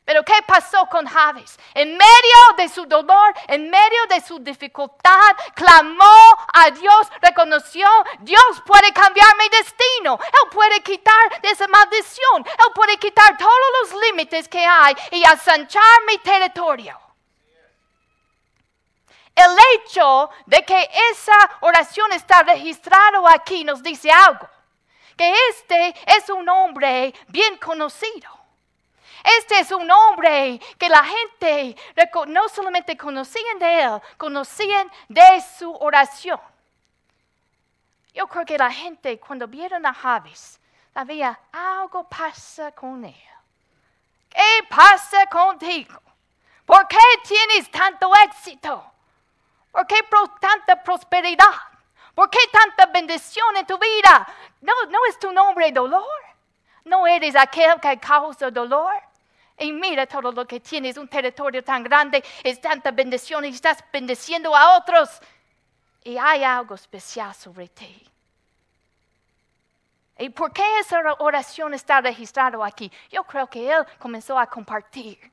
Pero 0.07 0.23
¿qué 0.23 0.41
pasó 0.47 0.87
con 0.87 1.05
Javes? 1.05 1.59
En 1.75 1.91
medio 1.91 2.39
de 2.57 2.69
su 2.69 2.87
dolor, 2.87 3.35
en 3.49 3.69
medio 3.69 4.07
de 4.09 4.21
su 4.21 4.39
dificultad, 4.39 5.37
clamó 5.53 6.39
a 6.55 6.71
Dios, 6.71 7.09
reconoció, 7.21 7.89
Dios 8.21 8.63
puede 8.65 8.93
cambiar 8.93 9.27
mi 9.37 9.49
destino, 9.49 10.17
Él 10.23 10.51
puede 10.53 10.81
quitar 10.83 11.41
esa 11.43 11.67
maldición, 11.67 12.47
Él 12.47 12.73
puede 12.73 12.97
quitar 12.99 13.37
todos 13.37 13.53
los 13.83 14.01
límites 14.03 14.49
que 14.49 14.65
hay 14.65 14.95
y 15.11 15.25
asanchar 15.25 15.83
mi 16.07 16.19
territorio. 16.19 17.01
El 19.35 19.57
hecho 19.75 20.31
de 20.47 20.65
que 20.65 20.89
esa 21.11 21.59
oración 21.63 22.13
está 22.13 22.45
registrado 22.45 23.27
aquí 23.27 23.65
nos 23.65 23.83
dice 23.83 24.09
algo. 24.09 24.49
Que 25.17 25.35
este 25.51 25.95
es 26.07 26.31
un 26.31 26.49
hombre 26.49 27.13
bien 27.27 27.59
conocido. 27.59 28.36
Este 29.39 29.61
es 29.61 29.71
un 29.73 29.91
hombre 29.91 30.61
que 30.79 30.89
la 30.89 31.05
gente 31.05 31.77
no 32.29 32.49
solamente 32.49 32.97
conocían 32.97 33.59
de 33.59 33.83
él, 33.83 34.01
conocían 34.17 34.91
de 35.09 35.43
su 35.59 35.73
oración. 35.75 36.41
Yo 38.15 38.27
creo 38.27 38.45
que 38.45 38.57
la 38.57 38.71
gente 38.71 39.19
cuando 39.21 39.47
vieron 39.47 39.85
a 39.85 39.93
Javis, 39.93 40.61
sabía 40.95 41.39
algo 41.53 42.09
pasa 42.09 42.73
con 42.73 43.05
él. 43.05 43.15
¿Qué 44.31 44.67
pasa 44.69 45.27
contigo? 45.27 46.01
¿Por 46.65 46.89
qué 46.89 46.99
tienes 47.27 47.71
tanto 47.71 48.11
éxito? 48.25 48.93
¿Por 49.71 49.87
qué 49.87 49.97
tanta 50.41 50.83
prosperidad? 50.83 51.53
¿Por 52.15 52.31
qué 52.31 52.39
tanta 52.51 52.87
bendición 52.87 53.57
en 53.57 53.67
tu 53.67 53.79
vida? 53.79 54.27
No, 54.63 54.73
no 54.89 54.99
es 55.09 55.19
tu 55.19 55.31
nombre 55.33 55.71
dolor. 55.71 56.03
No 56.85 57.07
eres 57.07 57.37
aquel 57.37 57.79
que 57.81 57.99
causa 57.99 58.51
dolor. 58.51 58.95
Y 59.59 59.73
mira 59.73 60.07
todo 60.07 60.33
lo 60.33 60.47
que 60.47 60.61
tienes, 60.61 60.97
un 60.97 61.09
territorio 61.09 61.65
tan 61.65 61.83
grande, 61.83 62.23
es 62.43 62.61
tanta 62.61 62.91
bendición 62.91 63.45
y 63.45 63.49
estás 63.49 63.83
bendeciendo 63.93 64.55
a 64.55 64.77
otros. 64.77 65.09
Y 66.05 66.19
hay 66.19 66.45
algo 66.45 66.75
especial 66.75 67.35
sobre 67.35 67.69
ti. 67.69 68.03
¿Y 70.19 70.29
por 70.31 70.53
qué 70.53 70.79
esa 70.81 71.01
oración 71.19 71.75
está 71.75 72.01
registrada 72.01 72.65
aquí? 72.67 72.91
Yo 73.11 73.25
creo 73.25 73.47
que 73.49 73.71
él 73.71 73.85
comenzó 73.99 74.39
a 74.39 74.47
compartir 74.47 75.33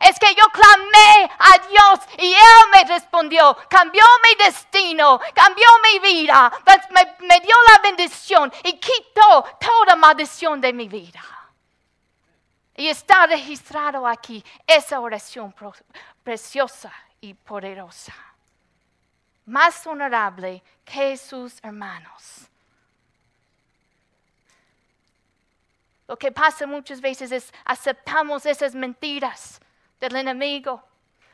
es 0.00 0.18
que 0.18 0.34
yo 0.34 0.44
clamé 0.52 1.30
a 1.38 1.58
Dios 1.68 2.00
y 2.18 2.32
Él 2.32 2.70
me 2.72 2.84
respondió, 2.84 3.56
cambió 3.68 4.02
mi 4.22 4.44
destino, 4.44 5.20
cambió 5.34 5.66
mi 5.82 5.98
vida, 6.00 6.52
pues 6.64 6.78
me, 6.90 7.40
dio 7.40 7.54
la 7.72 7.82
bendición 7.82 8.52
y 8.64 8.74
quitó 8.74 9.44
toda 9.58 9.96
maldición 9.96 10.60
de 10.60 10.72
mi 10.72 10.88
vida. 10.88 11.22
Y 12.76 12.88
está 12.88 13.26
registrado 13.26 14.06
aquí 14.06 14.44
esa 14.66 15.00
oración 15.00 15.54
preciosa 16.22 16.92
y 17.20 17.32
poderosa. 17.32 18.14
Más 19.46 19.86
honorable 19.86 20.62
que 20.84 21.16
sus 21.16 21.58
hermanos. 21.62 22.48
Lo 26.06 26.16
que 26.16 26.30
pasa 26.30 26.66
muchas 26.66 27.00
veces 27.00 27.32
es 27.32 27.52
aceptamos 27.64 28.46
esas 28.46 28.74
mentiras 28.74 29.60
del 29.98 30.16
enemigo 30.16 30.82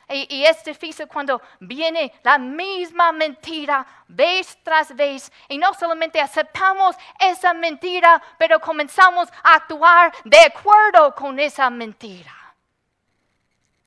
y, 0.09 0.43
es 0.45 0.63
difícil 0.63 1.07
cuando 1.07 1.41
viene 1.59 2.13
la 2.23 2.37
misma 2.37 3.11
mentira 3.11 3.85
vez 4.07 4.57
tras 4.63 4.95
vez. 4.95 5.31
Y 5.47 5.57
no 5.57 5.73
solamente 5.73 6.19
aceptamos 6.19 6.95
esa 7.19 7.53
mentira, 7.53 8.21
pero 8.37 8.59
comenzamos 8.59 9.29
a 9.43 9.55
actuar 9.55 10.13
de 10.25 10.39
acuerdo 10.39 11.15
con 11.15 11.39
esa 11.39 11.69
mentira. 11.69 12.33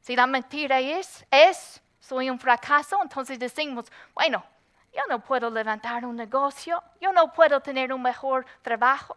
Si 0.00 0.16
la 0.16 0.26
mentira 0.26 0.80
es, 0.80 1.26
es, 1.30 1.82
soy 1.98 2.30
un 2.30 2.38
fracaso, 2.38 2.98
entonces 3.02 3.38
decimos, 3.38 3.86
bueno, 4.14 4.44
yo 4.92 5.02
no 5.08 5.18
puedo 5.20 5.50
levantar 5.50 6.06
un 6.06 6.16
negocio, 6.16 6.82
yo 7.00 7.12
no 7.12 7.32
puedo 7.32 7.60
tener 7.60 7.92
un 7.92 8.02
mejor 8.02 8.46
trabajo 8.62 9.16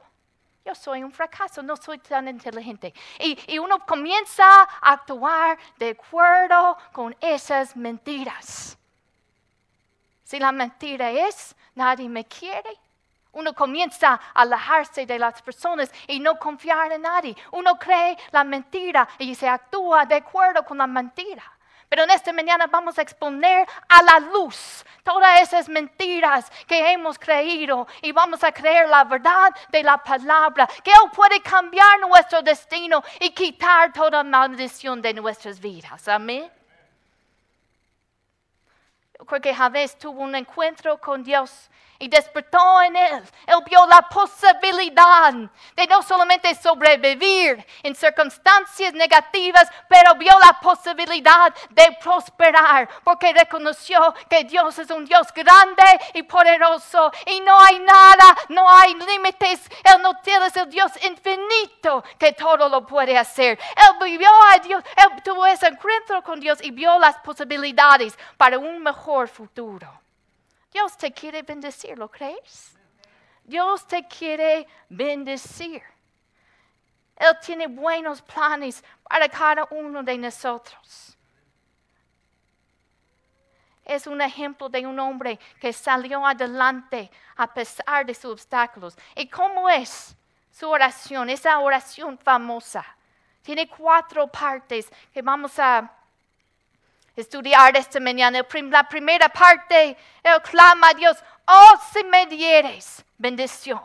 yo 0.65 0.75
soy 0.75 1.03
un 1.03 1.11
fracaso, 1.11 1.63
no 1.63 1.75
soy 1.75 1.99
tan 1.99 2.27
inteligente. 2.27 2.93
Y, 3.19 3.57
uno 3.59 3.79
comienza 3.85 4.45
a 4.45 4.93
actuar 4.93 5.57
de 5.77 5.91
acuerdo 5.91 6.77
con 6.91 7.15
esas 7.21 7.75
mentiras. 7.75 8.77
Si 10.23 10.37
la 10.39 10.51
mentira 10.51 11.09
es, 11.09 11.55
nadie 11.75 12.07
me 12.07 12.25
quiere. 12.25 12.69
Uno 13.31 13.53
comienza 13.53 14.13
a 14.13 14.41
alejarse 14.41 15.05
de 15.05 15.19
las 15.19 15.41
personas 15.41 15.91
y 16.07 16.19
no 16.19 16.37
confiar 16.37 16.91
en 16.91 17.03
nadie. 17.03 17.35
Uno 17.51 17.77
cree 17.77 18.17
la 18.31 18.43
mentira 18.43 19.07
y 19.17 19.33
se 19.35 19.47
actúa 19.47 20.05
de 20.05 20.15
acuerdo 20.15 20.63
con 20.63 20.77
la 20.77 20.87
mentira. 20.87 21.43
Pero 21.89 22.03
en 22.03 22.11
esta 22.11 22.31
mañana 22.31 22.67
vamos 22.67 22.99
a 22.99 23.01
exponer 23.01 23.67
a 23.87 24.03
la 24.03 24.19
luz 24.19 24.85
todas 25.03 25.41
esas 25.41 25.67
mentiras 25.67 26.51
que 26.67 26.91
hemos 26.91 27.17
creído 27.17 27.87
y 28.03 28.11
vamos 28.11 28.43
a 28.43 28.51
creer 28.51 28.87
la 28.87 29.03
verdad 29.05 29.49
de 29.69 29.81
la 29.81 29.97
palabra, 29.97 30.67
que 30.83 30.91
Él 30.91 31.11
puede 31.13 31.41
cambiar 31.41 31.99
nuestro 32.01 32.43
destino 32.43 33.03
y 33.19 33.31
quitar 33.31 33.91
toda 33.91 34.23
maldición 34.23 35.01
de 35.01 35.15
nuestras 35.15 35.59
vidas. 35.59 36.07
Amén. 36.07 36.49
Yo 39.17 39.53
Javés 39.53 39.97
tuvo 39.97 40.21
un 40.21 40.35
encuentro 40.35 40.99
con 40.99 41.23
Dios 41.23 41.69
y 41.99 42.07
despertó 42.07 42.81
en 42.81 42.95
él. 42.95 43.23
Él 43.45 43.57
vio 43.65 43.85
la 43.85 44.01
posibilidad 44.03 45.33
de 45.33 45.87
no 45.87 46.01
solamente 46.01 46.55
sobrevivir 46.55 47.65
en 47.83 47.93
circunstancias 47.93 48.93
negativas, 48.93 49.69
pero 49.89 50.15
vio 50.15 50.31
la 50.39 50.57
posibilidad 50.61 51.53
de 51.69 51.97
prosperar, 52.01 52.89
porque 53.03 53.33
reconoció 53.33 54.13
que 54.29 54.45
Dios 54.45 54.79
es 54.79 54.89
un 54.89 55.05
Dios 55.05 55.27
grande 55.33 55.83
y 56.13 56.23
poderoso 56.23 57.11
y 57.25 57.41
no 57.41 57.59
hay 57.59 57.79
nada, 57.79 58.35
no 58.47 58.69
hay 58.69 58.95
límites. 58.95 59.69
Él 59.83 60.01
no 60.01 60.15
tiene 60.21 60.47
el 60.55 60.69
Dios 60.69 60.91
infinito 61.03 62.03
que 62.17 62.31
todo 62.33 62.69
lo 62.69 62.85
puede 62.85 63.17
hacer. 63.17 63.59
Él 63.75 63.97
vivió 64.01 64.29
a 64.53 64.59
Dios, 64.59 64.83
él 64.95 65.21
tuvo 65.23 65.45
ese 65.45 65.67
encuentro 65.67 66.23
con 66.23 66.39
Dios 66.39 66.59
y 66.61 66.71
vio 66.71 66.97
las 66.97 67.17
posibilidades 67.17 68.17
para 68.37 68.57
un 68.57 68.81
mejor 68.81 69.27
futuro. 69.27 70.08
Dios 70.71 70.97
te 70.97 71.11
quiere 71.11 71.41
bendecir, 71.41 71.97
¿lo 71.97 72.09
crees? 72.09 72.77
Dios 73.43 73.87
te 73.87 74.07
quiere 74.07 74.67
bendecir. 74.89 75.81
Él 77.15 77.37
tiene 77.43 77.67
buenos 77.67 78.21
planes 78.21 78.83
para 79.03 79.27
cada 79.27 79.67
uno 79.71 80.03
de 80.03 80.17
nosotros. 80.17 81.17
Es 83.83 84.05
un 84.05 84.21
ejemplo 84.21 84.69
de 84.69 84.85
un 84.85 84.99
hombre 84.99 85.39
que 85.59 85.73
salió 85.73 86.25
adelante 86.25 87.09
a 87.35 87.51
pesar 87.51 88.05
de 88.05 88.13
sus 88.13 88.33
obstáculos. 88.33 88.95
¿Y 89.15 89.27
cómo 89.27 89.67
es 89.67 90.15
su 90.51 90.69
oración? 90.69 91.29
Esa 91.29 91.57
oración 91.57 92.17
famosa. 92.19 92.85
Tiene 93.41 93.67
cuatro 93.67 94.27
partes 94.27 94.91
que 95.11 95.23
vamos 95.23 95.57
a 95.57 95.91
estudiar 97.15 97.75
esta 97.75 97.99
mañana. 97.99 98.45
La 98.69 98.87
primera 98.87 99.29
parte, 99.29 99.97
él 100.23 100.41
clama 100.43 100.89
a 100.89 100.93
Dios, 100.93 101.17
oh 101.47 101.73
si 101.91 102.03
me 102.03 102.27
dieres 102.27 103.03
bendición. 103.17 103.81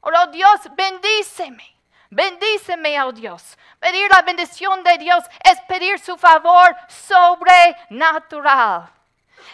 Oh 0.00 0.26
Dios, 0.28 0.60
bendíceme. 0.74 1.76
Bendíceme, 2.10 3.00
oh 3.02 3.12
Dios. 3.12 3.56
Pedir 3.78 4.10
la 4.10 4.22
bendición 4.22 4.82
de 4.82 4.98
Dios 4.98 5.22
es 5.44 5.60
pedir 5.68 5.98
su 5.98 6.16
favor 6.16 6.74
sobrenatural. 6.88 8.90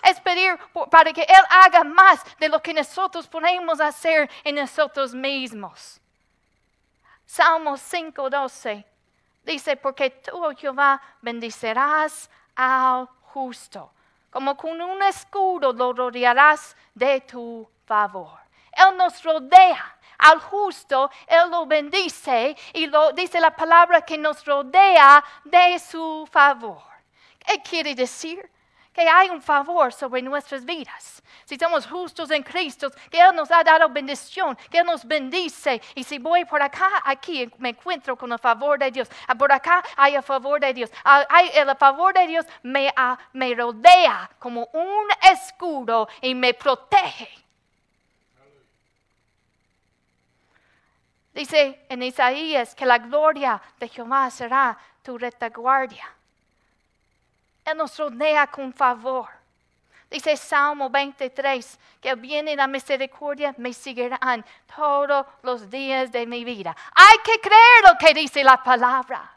Es 0.03 0.21
pedir 0.21 0.59
para 0.91 1.13
que 1.13 1.23
Él 1.23 1.45
haga 1.51 1.85
más 1.85 2.21
de 2.39 2.49
lo 2.49 2.63
que 2.63 2.73
nosotros 2.73 3.29
podemos 3.29 3.81
hacer 3.81 4.31
en 4.43 4.55
nosotros 4.55 5.15
mismos. 5.15 6.01
Salmo 7.27 7.77
5:12 7.77 8.85
dice, 9.43 9.77
porque 9.77 10.11
tú, 10.11 10.45
oh 10.45 10.55
Jehová, 10.55 11.01
bendicerás 11.21 12.31
al 12.57 13.07
justo. 13.23 13.93
Como 14.31 14.57
con 14.57 14.81
un 14.81 15.03
escudo 15.03 15.73
lo 15.73 15.93
rodearás 15.93 16.77
de 16.95 17.21
tu 17.21 17.69
favor. 17.85 18.39
Él 18.73 18.97
nos 18.97 19.23
rodea. 19.23 19.93
Al 20.19 20.41
justo, 20.41 21.11
Él 21.27 21.51
lo 21.51 21.67
bendice 21.67 22.57
y 22.73 22.87
lo 22.87 23.13
dice 23.13 23.39
la 23.39 23.55
palabra 23.55 24.01
que 24.01 24.17
nos 24.17 24.45
rodea 24.47 25.23
de 25.45 25.79
su 25.79 26.27
favor. 26.33 26.83
¿Qué 27.39 27.61
quiere 27.61 27.95
decir? 27.95 28.51
Que 28.97 29.09
hay 29.09 29.29
un 29.29 29.43
favor 29.43 29.93
sobre 29.93 30.23
nuestras 30.23 30.65
vidas 30.65 31.23
si 31.47 31.57
somos 31.57 31.87
justos 31.87 32.31
en 32.33 32.43
Cristo, 32.43 32.91
que 33.09 33.21
Él 33.21 33.35
nos 33.35 33.51
ha 33.53 33.63
dado 33.63 33.89
bendición, 33.89 34.59
que 34.69 34.79
Él 34.79 34.85
nos 34.85 35.05
bendice. 35.05 35.81
Y 35.95 36.03
si 36.03 36.19
voy 36.19 36.45
por 36.45 36.61
acá, 36.61 37.03
aquí 37.05 37.49
me 37.59 37.69
encuentro 37.69 38.17
con 38.17 38.33
el 38.33 38.39
favor 38.41 38.81
de 38.81 38.91
Dios. 38.91 39.09
Ah, 39.29 39.35
por 39.37 39.53
acá 39.53 39.83
hay 39.97 40.17
el 40.17 40.25
favor 40.25 40.61
de 40.61 40.75
Dios. 40.75 40.91
Ah, 41.05 41.25
el 41.55 41.77
favor 41.77 42.13
de 42.15 42.27
Dios 42.27 42.47
me, 42.65 42.93
me 43.33 43.55
rodea 43.55 44.29
como 44.41 44.69
un 44.73 45.07
escudo 45.33 46.09
y 46.21 46.35
me 46.35 46.53
protege. 46.53 47.31
Dice 51.33 51.87
en 51.89 52.03
Isaías 52.03 52.75
que 52.75 52.87
la 52.87 52.99
gloria 52.99 53.63
de 53.79 53.89
Jehová 53.89 54.31
será 54.31 54.77
tu 55.03 55.17
retaguardia. 55.17 56.16
Él 57.67 57.77
nos 57.77 57.99
rodea 57.99 58.47
con 58.47 58.73
favor. 58.73 59.29
Dice 60.09 60.37
Salmo 60.37 60.89
23, 60.89 61.79
que 62.01 62.15
viene 62.15 62.55
la 62.55 62.69
misericordia, 62.69 63.53
me 63.59 63.73
seguirán 63.73 64.45
todos 64.75 65.27
los 65.43 65.69
días 65.69 66.13
de 66.13 66.25
mi 66.27 66.45
vida. 66.45 66.77
Hay 66.95 67.19
que 67.25 67.41
creer 67.41 67.83
lo 67.83 67.99
que 67.99 68.15
dice 68.15 68.45
la 68.45 68.63
palabra. 68.63 69.33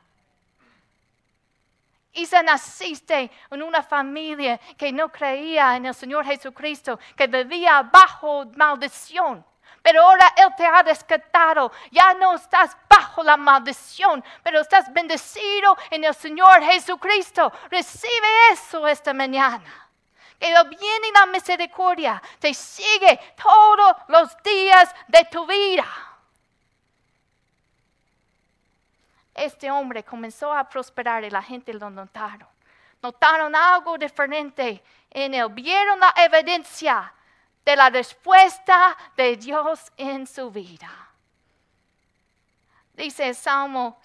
Y 2.14 2.28
se 2.28 2.44
naciste 2.44 3.32
en 3.50 3.64
una 3.64 3.82
familia 3.82 4.60
que 4.78 4.92
no 4.92 5.10
creía 5.10 5.76
en 5.76 5.88
el 5.88 5.96
Señor 5.96 6.24
Jesucristo, 6.24 7.00
que 7.16 7.26
vivía 7.26 7.82
bajo 7.82 8.46
maldición. 8.56 9.44
Pero 9.82 10.04
ahora 10.04 10.34
Él 10.38 10.50
te 10.58 10.66
ha 10.66 10.84
rescatado. 10.84 11.72
Ya 11.92 12.14
no 12.14 12.36
estás 12.36 12.76
bajo 12.90 13.24
la 13.24 13.38
maldición, 13.38 14.24
pero 14.44 14.62
estás 14.62 14.92
bendecido 14.92 15.78
en 15.90 16.04
el 16.04 16.14
Señor 16.14 16.62
Jesucristo. 16.64 17.52
Recibe 17.70 18.52
eso 18.52 18.88
esta 18.88 19.14
mañana 19.14 19.90
el 20.40 20.70
bien 20.70 21.02
y 21.08 21.12
la 21.12 21.26
misericordia 21.26 22.22
te 22.40 22.54
sigue 22.54 23.20
todos 23.42 23.96
los 24.08 24.42
días 24.44 24.94
de 25.08 25.26
tu 25.26 25.46
vida. 25.46 25.86
Este 29.34 29.70
hombre 29.70 30.04
comenzó 30.04 30.54
a 30.54 30.68
prosperar 30.68 31.24
y 31.24 31.30
la 31.30 31.42
gente 31.42 31.74
lo 31.74 31.90
notaron. 31.90 32.48
Notaron 33.02 33.56
algo 33.56 33.98
diferente 33.98 34.84
en 35.10 35.34
él. 35.34 35.48
Vieron 35.52 36.00
la 36.00 36.14
evidencia 36.18 37.14
de 37.70 37.76
la 37.76 37.92
respuesta 37.92 38.98
de 39.16 39.38
Dios 39.38 39.92
en 39.96 40.26
su 40.26 40.50
vida. 40.50 40.90
Dice 42.96 43.32
Salmo 43.36 44.00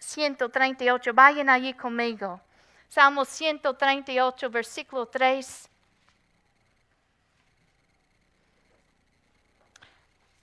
138, 0.00 1.14
vayan 1.14 1.48
allí 1.48 1.72
conmigo. 1.72 2.40
Salmo 2.88 3.24
138, 3.24 4.50
versículo 4.50 5.06
3. 5.06 5.70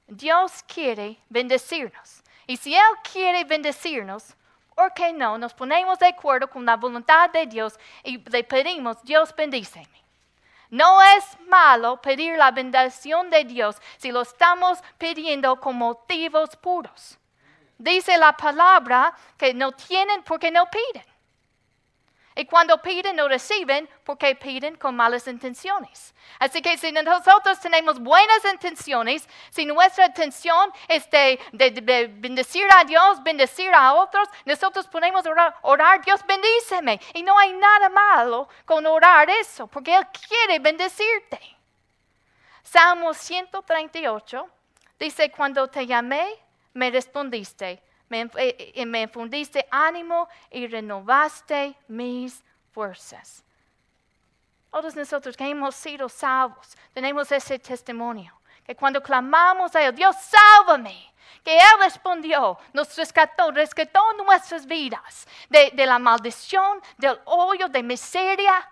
Dios 0.07 0.63
quiere 0.65 1.17
bendecirnos. 1.27 2.23
Y 2.47 2.55
si 2.55 2.73
Él 2.73 2.81
quiere 3.11 3.43
bendecirnos, 3.43 4.35
¿por 4.73 4.93
qué 4.93 5.11
no 5.11 5.37
nos 5.37 5.53
ponemos 5.53 5.99
de 5.99 6.07
acuerdo 6.07 6.49
con 6.49 6.65
la 6.65 6.77
voluntad 6.77 7.29
de 7.29 7.45
Dios 7.45 7.77
y 8.05 8.17
le 8.19 8.43
pedimos, 8.45 9.03
Dios 9.03 9.35
bendíceme? 9.35 10.02
No 10.73 11.03
es 11.03 11.37
malo 11.49 12.01
pedir 12.01 12.35
la 12.35 12.49
bendición 12.49 13.29
de 13.29 13.43
Dios 13.43 13.75
si 13.99 14.11
lo 14.11 14.23
estamos 14.23 14.79
pidiendo 14.97 15.59
con 15.59 15.75
motivos 15.75 16.55
puros. 16.55 17.19
Dice 17.77 18.17
la 18.17 18.35
palabra 18.35 19.13
que 19.37 19.53
no 19.53 19.73
tienen 19.73 20.23
porque 20.23 20.49
no 20.49 20.65
piden. 20.71 21.05
Y 22.35 22.45
cuando 22.45 22.81
piden, 22.81 23.15
no 23.15 23.27
reciben 23.27 23.87
porque 24.03 24.35
piden 24.35 24.75
con 24.75 24.95
malas 24.95 25.27
intenciones. 25.27 26.15
Así 26.39 26.61
que 26.61 26.77
si 26.77 26.91
nosotros 26.91 27.59
tenemos 27.59 27.99
buenas 27.99 28.43
intenciones, 28.51 29.27
si 29.51 29.65
nuestra 29.65 30.07
intención 30.07 30.71
es 30.87 31.07
de, 31.11 31.39
bendecir 32.17 32.65
a 32.75 32.83
Dios, 32.85 33.21
bendecir 33.21 33.71
a 33.73 33.93
otros, 33.93 34.27
nosotros 34.45 34.87
podemos 34.87 35.25
orar, 35.25 35.55
orar, 35.61 36.03
Dios 36.03 36.21
bendíceme. 36.25 36.99
Y 37.13 37.21
no 37.21 37.37
hay 37.37 37.53
nada 37.53 37.89
malo 37.89 38.49
con 38.65 38.85
orar 38.87 39.29
eso, 39.29 39.67
porque 39.67 39.95
Él 39.95 40.07
quiere 40.27 40.57
bendecirte. 40.57 41.39
Salmo 42.63 43.13
138 43.13 44.49
dice, 44.97 45.29
cuando 45.29 45.67
te 45.67 45.85
llamé, 45.85 46.27
me 46.73 46.89
respondiste 46.89 47.83
me, 48.13 48.29
eh, 48.35 48.85
me 48.85 49.01
infundiste 49.01 49.65
ánimo 49.71 50.27
y 50.51 50.67
renovaste 50.67 51.75
mis 51.87 52.43
fuerzas. 52.71 53.43
Todos 54.69 54.95
nosotros 54.95 55.35
que 55.35 55.47
hemos 55.49 55.75
sido 55.75 56.07
salvos 56.09 56.77
tenemos 56.93 57.31
ese 57.31 57.57
testimonio, 57.57 58.33
que 58.63 58.75
cuando 58.75 59.01
clamamos 59.01 59.75
a 59.75 59.83
Él, 59.83 59.95
Dios, 59.95 60.15
sálvame, 60.15 61.11
que 61.43 61.57
Él 61.57 61.79
respondió, 61.79 62.57
nos 62.71 62.95
rescató, 62.95 63.51
rescató 63.51 64.01
nuestras 64.13 64.65
vidas 64.65 65.27
de, 65.49 65.71
de 65.73 65.85
la 65.85 65.97
maldición, 65.97 66.81
del 66.97 67.19
hoyo, 67.25 67.67
de 67.67 67.81
miseria 67.81 68.69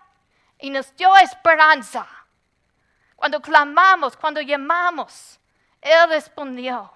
y 0.58 0.70
nos 0.70 0.94
dio 0.96 1.16
esperanza. 1.16 2.06
Cuando 3.16 3.40
clamamos, 3.40 4.16
cuando 4.16 4.40
llamamos, 4.40 5.40
Él 5.80 6.08
respondió. 6.08 6.92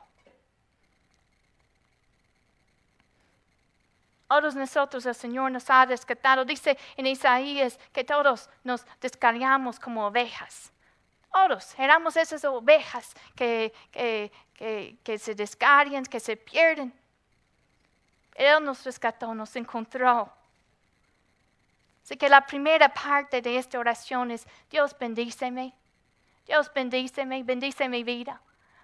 Todos 4.29 4.57
nosotros 4.57 5.07
el 5.07 5.15
Señor 5.15 5.53
nos 5.53 5.71
ha 5.71 5.85
rescatado. 5.85 6.45
Dice 6.45 6.77
en 6.97 7.07
Isaías 7.07 7.79
que 7.93 8.03
todos 8.03 8.51
nos 8.65 8.85
descargamos 9.01 9.79
como 9.79 10.07
ovejas. 10.07 10.73
Todos 11.33 11.79
éramos 11.79 12.17
esas 12.17 12.45
ovejas 12.45 13.15
que, 13.35 13.73
que, 13.93 15.19
se 15.19 15.35
descargan, 15.35 16.05
que 16.05 16.19
se 16.19 16.37
pierden. 16.37 16.93
Él 18.35 18.65
nos 18.65 18.85
rescató, 18.85 19.35
nos 19.35 19.55
encontró. 19.55 20.33
Así 22.03 22.17
que 22.17 22.29
la 22.29 22.47
primera 22.47 22.89
parte 22.89 23.43
de 23.43 23.59
esta 23.59 23.79
oración 23.79 24.31
es, 24.31 24.47
Dios 24.71 24.97
bendíceme, 24.99 25.75
Dios 26.47 26.73
bendíceme, 26.73 27.43
bendice 27.43 27.89
mi 27.89 28.05
vida, 28.05 28.41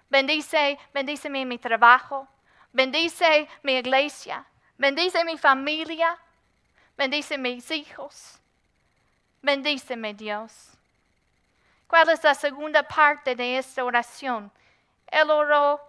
bendice, 0.09 0.77
bendíceme 0.93 1.45
mi 1.45 1.57
trabajo, 1.57 2.27
bendice 2.73 3.47
mi 3.61 3.77
iglesia, 3.77 4.45
Bendice 4.77 5.23
mi 5.23 5.37
familia. 5.37 6.17
Bendice 6.97 7.37
mis 7.37 7.69
hijos. 7.71 8.39
Bendíceme 9.41 10.13
Dios. 10.13 10.69
¿Cuál 11.87 12.09
es 12.09 12.23
la 12.23 12.33
segunda 12.33 12.83
parte 12.83 13.35
de 13.35 13.57
esta 13.57 13.83
oración? 13.83 14.51
Él 15.07 15.29
oró. 15.29 15.79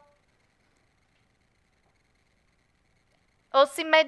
O 3.53 3.61
oh, 3.61 3.67
si 3.67 3.85
me, 3.85 4.05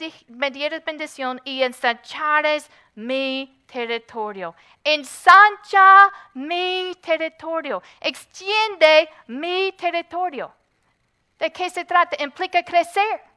dieres 0.50 0.84
bendición 0.84 1.40
y 1.44 1.62
ensanchares 1.62 2.68
mi 2.96 3.62
territorio. 3.66 4.56
Ensancha 4.82 6.10
mi 6.34 6.92
territorio. 7.00 7.80
Extiende 8.00 9.08
mi 9.28 9.72
territorio. 9.78 10.52
¿De 11.38 11.52
qué 11.52 11.70
se 11.70 11.84
trata? 11.84 12.20
Implica 12.20 12.64
crecer 12.64 13.35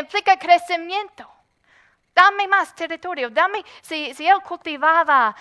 implica 0.00 0.36
crecimiento. 0.38 1.30
Dame 2.14 2.48
más 2.48 2.74
territorio, 2.74 3.28
dame, 3.28 3.62
si, 3.82 4.10
él 4.18 4.40
cultivaba, 4.42 5.36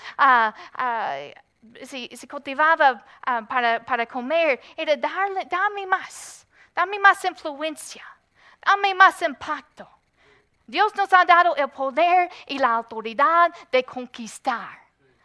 si, 1.84 2.28
cultivaba 2.28 3.02
para, 3.48 3.84
para, 3.86 4.06
comer, 4.06 4.60
era 4.76 4.98
darle, 4.98 5.46
dame 5.46 5.88
más, 5.88 6.46
dame 6.76 7.00
más 7.00 7.24
influencia, 7.24 8.04
dame 8.62 8.94
más 8.94 9.22
impacto. 9.22 9.88
Dios 10.68 10.94
nos 10.96 11.14
ha 11.14 11.24
dado 11.24 11.56
el 11.56 11.70
poder 11.70 12.30
y 12.48 12.58
la 12.58 12.74
autoridad 12.74 13.54
de 13.72 13.84
conquistar. 13.86 14.78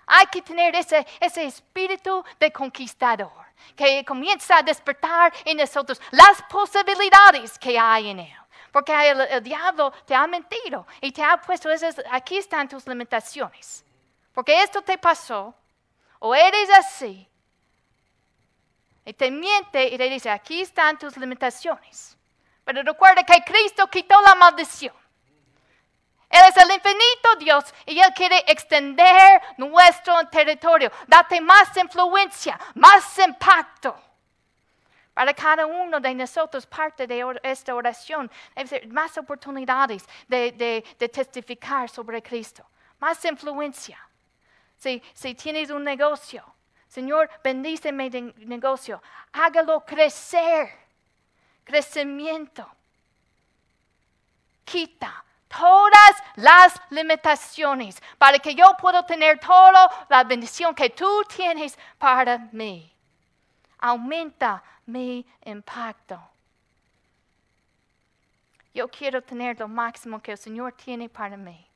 Hay 0.06 0.26
que 0.26 0.42
tener 0.42 0.76
ese, 0.76 1.04
ese 1.18 1.44
espíritu 1.44 2.24
de 2.38 2.52
conquistador 2.52 3.40
que 3.74 4.04
comienza 4.04 4.58
a 4.58 4.62
despertar 4.62 5.32
en 5.44 5.56
nosotros 5.56 6.00
las 6.10 6.42
posibilidades 6.42 7.58
que 7.58 7.78
hay 7.78 8.10
en 8.10 8.20
él. 8.20 8.36
Porque 8.72 8.92
el, 9.10 9.42
diablo 9.42 9.92
te 10.06 10.14
ha 10.14 10.26
mentido 10.26 10.86
y 11.00 11.10
te 11.12 11.22
ha 11.22 11.40
puesto, 11.40 11.70
esas, 11.70 12.00
aquí 12.10 12.38
están 12.38 12.68
tus 12.68 12.86
limitaciones. 12.86 13.84
Porque 14.32 14.62
esto 14.62 14.80
te 14.82 14.96
pasó, 14.96 15.54
o 16.20 16.34
eres 16.34 16.70
así, 16.70 17.28
y 19.04 19.12
te 19.12 19.30
miente 19.30 19.88
y 19.88 19.98
te 19.98 20.08
dice, 20.08 20.30
aquí 20.30 20.60
están 20.60 20.98
tus 20.98 21.16
limitaciones. 21.16 22.16
Pero 22.64 22.82
recuerda 22.82 23.24
que 23.24 23.42
Cristo 23.42 23.88
quitó 23.88 24.20
la 24.22 24.34
maldición. 24.34 24.94
Él 26.28 26.40
es 26.48 26.56
el 26.56 26.70
infinito 26.70 27.34
Dios 27.40 27.64
y 27.86 27.98
Él 27.98 28.12
quiere 28.14 28.44
extender 28.46 29.42
nuestro 29.56 30.28
territorio, 30.28 30.92
date 31.08 31.40
más 31.40 31.76
influencia, 31.76 32.58
más 32.74 33.18
impacto. 33.18 34.00
Para 35.14 35.34
cada 35.34 35.66
uno 35.66 36.00
de 36.00 36.14
nosotros, 36.14 36.66
parte 36.66 37.06
de 37.06 37.40
esta 37.42 37.74
oración, 37.74 38.30
más 38.88 39.18
oportunidades 39.18 40.04
de, 40.28 40.84
testificar 41.12 41.88
sobre 41.88 42.22
Cristo, 42.22 42.64
más 42.98 43.24
influencia. 43.24 43.98
Si, 44.78 45.02
si 45.12 45.34
tienes 45.34 45.70
un 45.70 45.84
negocio, 45.84 46.44
Señor, 46.88 47.30
bendíceme 47.44 48.10
de 48.10 48.22
negocio, 48.38 49.02
hágalo 49.32 49.84
crecer, 49.84 50.70
crecimiento. 51.64 52.66
Quita 54.64 55.24
todas 55.46 56.22
las 56.36 56.80
limitaciones 56.90 58.00
para 58.18 58.38
que 58.38 58.54
yo 58.54 58.76
pueda 58.80 59.04
tener 59.04 59.38
toda 59.38 59.90
la 60.08 60.24
bendición 60.24 60.74
que 60.74 60.90
tú 60.90 61.24
tienes 61.28 61.76
para 61.98 62.38
mí. 62.52 62.92
Aumenta 63.78 64.62
mi 64.90 65.26
impacto. 65.44 66.20
Yo 68.72 68.88
quiero 68.88 69.22
tener 69.22 69.58
lo 69.58 69.68
máximo 69.68 70.20
que 70.20 70.32
el 70.32 70.38
Señor 70.38 70.72
tiene 70.72 71.08
para 71.08 71.36
mí. 71.36 71.66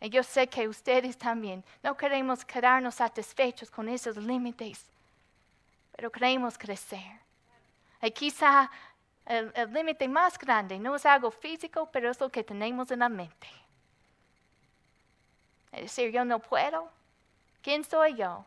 Y 0.00 0.08
yo 0.08 0.22
sé 0.22 0.46
que 0.46 0.66
ustedes 0.66 1.18
también 1.18 1.62
no 1.82 1.96
queremos 1.96 2.44
quedarnos 2.44 2.94
satisfechos 2.94 3.70
con 3.70 3.88
esos 3.88 4.16
límites, 4.16 4.86
pero 5.94 6.10
queremos 6.10 6.56
crecer. 6.56 7.20
Y 8.00 8.10
quizá 8.10 8.70
el, 9.26 9.52
límite 9.72 10.08
más 10.08 10.38
grande 10.38 10.78
no 10.78 10.96
es 10.96 11.04
algo 11.04 11.30
físico, 11.30 11.88
pero 11.92 12.10
es 12.10 12.18
lo 12.18 12.30
que 12.30 12.42
tenemos 12.42 12.90
en 12.90 13.00
la 13.00 13.08
mente. 13.10 13.48
Es 15.72 15.82
decir, 15.82 16.10
yo 16.10 16.24
no 16.24 16.38
puedo. 16.38 16.90
¿Quién 17.62 17.84
soy 17.84 18.14
yo? 18.16 18.44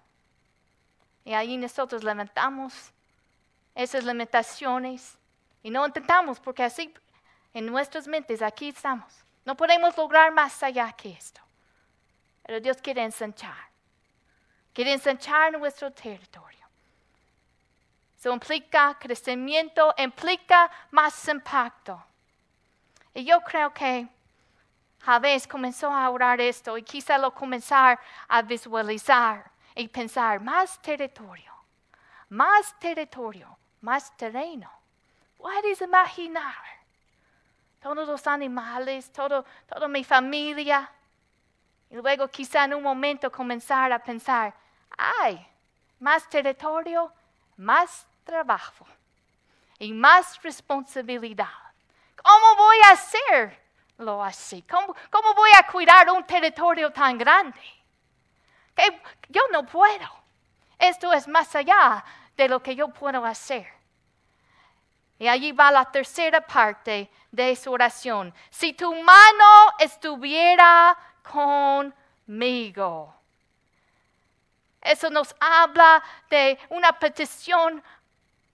Y 1.24 1.34
ahí 1.34 1.56
nosotros 1.56 2.04
levantamos 2.04 2.92
esas 3.76 4.04
limitaciones 4.04 5.18
y 5.62 5.70
no 5.70 5.86
intentamos 5.86 6.40
porque 6.40 6.64
así 6.64 6.94
en 7.54 7.66
nuestras 7.66 8.08
mentes 8.08 8.42
aquí 8.42 8.70
estamos. 8.70 9.24
No 9.46 9.56
podemos 9.56 9.96
lograr 9.98 10.32
más 10.32 10.62
allá 10.64 10.92
que 10.94 11.12
esto. 11.12 11.42
Pero 12.44 12.60
Dios 12.60 12.78
quiere 12.82 13.04
ensanchar. 13.04 13.70
Quiere 14.74 14.94
ensanchar 14.94 15.58
nuestro 15.58 15.92
territorio. 15.92 16.66
Eso 18.18 18.32
implica 18.32 18.98
crecimiento, 19.00 19.94
implica 19.98 20.72
más 20.92 21.28
impacto. 21.28 22.02
Y 23.14 23.26
yo 23.26 23.42
creo 23.42 23.74
que 23.74 24.08
Javés 25.02 25.46
comenzó 25.46 25.92
a 25.92 26.10
orar 26.10 26.40
esto 26.40 26.78
y 26.78 26.84
quizá 26.84 27.18
lo 27.18 27.34
comenzar 27.34 28.00
a 28.30 28.42
visualizar 28.42 29.52
y 29.76 29.88
pensar 29.90 30.40
más 30.40 30.82
territorio, 30.82 31.54
más 32.30 32.78
territorio, 32.80 33.58
más 33.84 34.16
terreno. 34.16 34.72
Puedes 35.38 35.82
imaginar 35.82 36.56
todos 37.82 38.08
los 38.08 38.26
animales, 38.28 39.12
todo, 39.12 39.46
toda 39.68 39.88
mi 39.90 40.04
familia. 40.04 40.90
Y 41.90 41.96
luego 41.96 42.30
quizá 42.30 42.64
en 42.64 42.76
un 42.76 42.84
momento 42.84 43.30
comenzar 43.30 43.92
a 43.92 44.00
pensar, 44.00 44.54
ay, 44.98 45.46
más 46.00 46.28
territorio, 46.30 47.12
más 47.58 48.08
trabajo 48.24 48.88
y 49.78 49.92
más 49.92 50.42
responsabilidad. 50.42 51.52
¿Cómo 52.16 52.56
voy 52.56 52.78
a 52.86 52.92
hacerlo 52.92 54.24
así? 54.24 54.62
¿Cómo, 54.62 54.96
cómo 55.10 55.34
voy 55.34 55.52
a 55.58 55.68
cuidar 55.68 56.10
un 56.10 56.24
territorio 56.24 56.90
tan 56.92 57.18
grande? 57.18 57.60
Que 58.74 59.02
yo 59.28 59.42
no 59.52 59.66
puedo. 59.66 60.08
Esto 60.80 61.12
es 61.12 61.28
más 61.28 61.54
allá 61.54 62.04
de 62.38 62.48
lo 62.48 62.62
que 62.62 62.76
yo 62.76 62.88
puedo 62.90 63.26
hacer. 63.26 63.68
Y 65.20 65.28
allí 65.28 65.52
va 65.52 65.72
la 65.72 65.86
tercera 65.86 66.42
parte 66.42 67.10
de 67.32 67.56
su 67.56 67.72
oración. 67.72 68.34
Si 68.50 68.74
tu 68.74 68.94
mano 68.94 69.74
estuviera 69.80 70.98
conmigo. 71.24 73.16
Eso 74.82 75.10
nos 75.10 75.34
habla 75.40 76.04
de 76.30 76.60
una 76.70 77.00
petición 77.00 77.82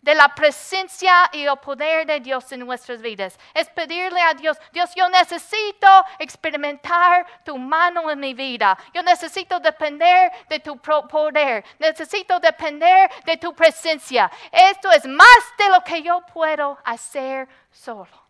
de 0.02 0.16
la 0.16 0.34
presencia 0.34 1.30
y 1.34 1.44
el 1.44 1.58
poder 1.58 2.06
de 2.06 2.20
Dios 2.20 2.52
en 2.52 2.62
nuestras 2.62 3.02
vidas. 3.02 3.38
Es 3.54 3.68
pedirle 3.70 4.22
a 4.22 4.34
Dios, 4.34 4.58
Dios, 4.72 4.90
yo 4.96 5.10
necesito 5.10 5.88
experimentar 6.18 7.26
tu 7.44 7.58
mano 7.58 8.10
en 8.10 8.20
mi 8.20 8.34
vida. 8.34 8.78
Yo 8.94 9.04
necesito 9.04 9.60
depender 9.60 10.32
de 10.48 10.60
tu 10.60 10.78
poder. 10.78 11.66
Necesito 11.80 12.40
depender 12.40 13.10
de 13.26 13.38
tu 13.38 13.54
presencia. 13.54 14.32
Esto 14.52 14.92
es 14.92 15.06
más 15.06 15.40
de 15.58 15.70
lo 15.70 15.84
que 15.84 16.02
yo 16.02 16.22
puedo 16.34 16.78
hacer 16.86 17.48
solo. 17.72 18.30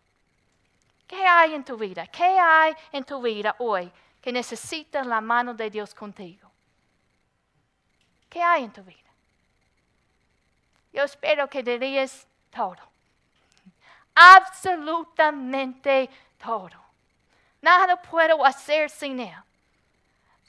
¿Qué 1.06 1.24
hay 1.24 1.54
en 1.54 1.64
tu 1.64 1.76
vida? 1.76 2.06
¿Qué 2.06 2.38
hay 2.38 2.74
en 2.92 3.04
tu 3.04 3.20
vida 3.20 3.54
hoy 3.58 3.90
que 4.20 4.32
necesita 4.32 5.02
la 5.02 5.20
mano 5.20 5.54
de 5.54 5.70
Dios 5.70 5.94
contigo? 5.94 6.50
¿Qué 8.28 8.40
hay 8.42 8.64
en 8.64 8.72
tu 8.72 8.82
vida? 8.82 8.99
Yo 10.92 11.04
espero 11.04 11.48
que 11.48 11.62
dirías 11.62 12.26
todo. 12.50 12.78
Absolutamente 14.14 16.10
todo. 16.42 16.80
Nada 17.62 18.00
puedo 18.00 18.44
hacer 18.44 18.90
sin 18.90 19.20
Él. 19.20 19.36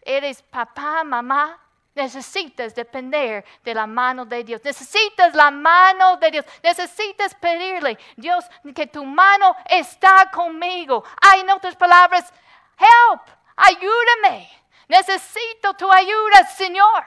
Eres 0.01 0.41
papá, 0.41 1.03
mamá, 1.03 1.59
necesitas 1.93 2.73
depender 2.73 3.45
de 3.63 3.75
la 3.75 3.85
mano 3.85 4.25
de 4.25 4.43
Dios. 4.43 4.63
Necesitas 4.63 5.35
la 5.35 5.51
mano 5.51 6.17
de 6.17 6.31
Dios. 6.31 6.45
Necesitas 6.63 7.35
pedirle, 7.35 7.99
Dios, 8.15 8.43
que 8.73 8.87
tu 8.87 9.05
mano 9.05 9.55
está 9.69 10.31
conmigo. 10.31 11.03
Hay 11.21 11.41
en 11.41 11.51
otras 11.51 11.75
palabras, 11.75 12.33
help, 12.77 13.21
ayúdame. 13.55 14.49
Necesito 14.87 15.75
tu 15.75 15.91
ayuda, 15.91 16.45
Señor. 16.55 17.05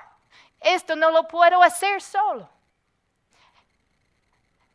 Esto 0.60 0.94
no 0.94 1.10
lo 1.10 1.26
puedo 1.26 1.62
hacer 1.62 2.00
solo 2.00 2.53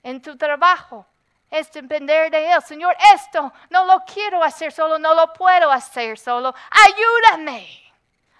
en 0.03 0.21
tu 0.21 0.37
trabajo 0.37 1.05
es 1.49 1.71
depender 1.71 2.29
de 2.31 2.51
Él. 2.51 2.61
Señor, 2.61 2.95
esto 3.13 3.51
no 3.69 3.85
lo 3.85 4.03
quiero 4.05 4.43
hacer 4.43 4.71
solo, 4.71 4.99
no 4.99 5.13
lo 5.13 5.33
puedo 5.33 5.71
hacer 5.71 6.17
solo. 6.17 6.53
Ayúdame, 6.69 7.67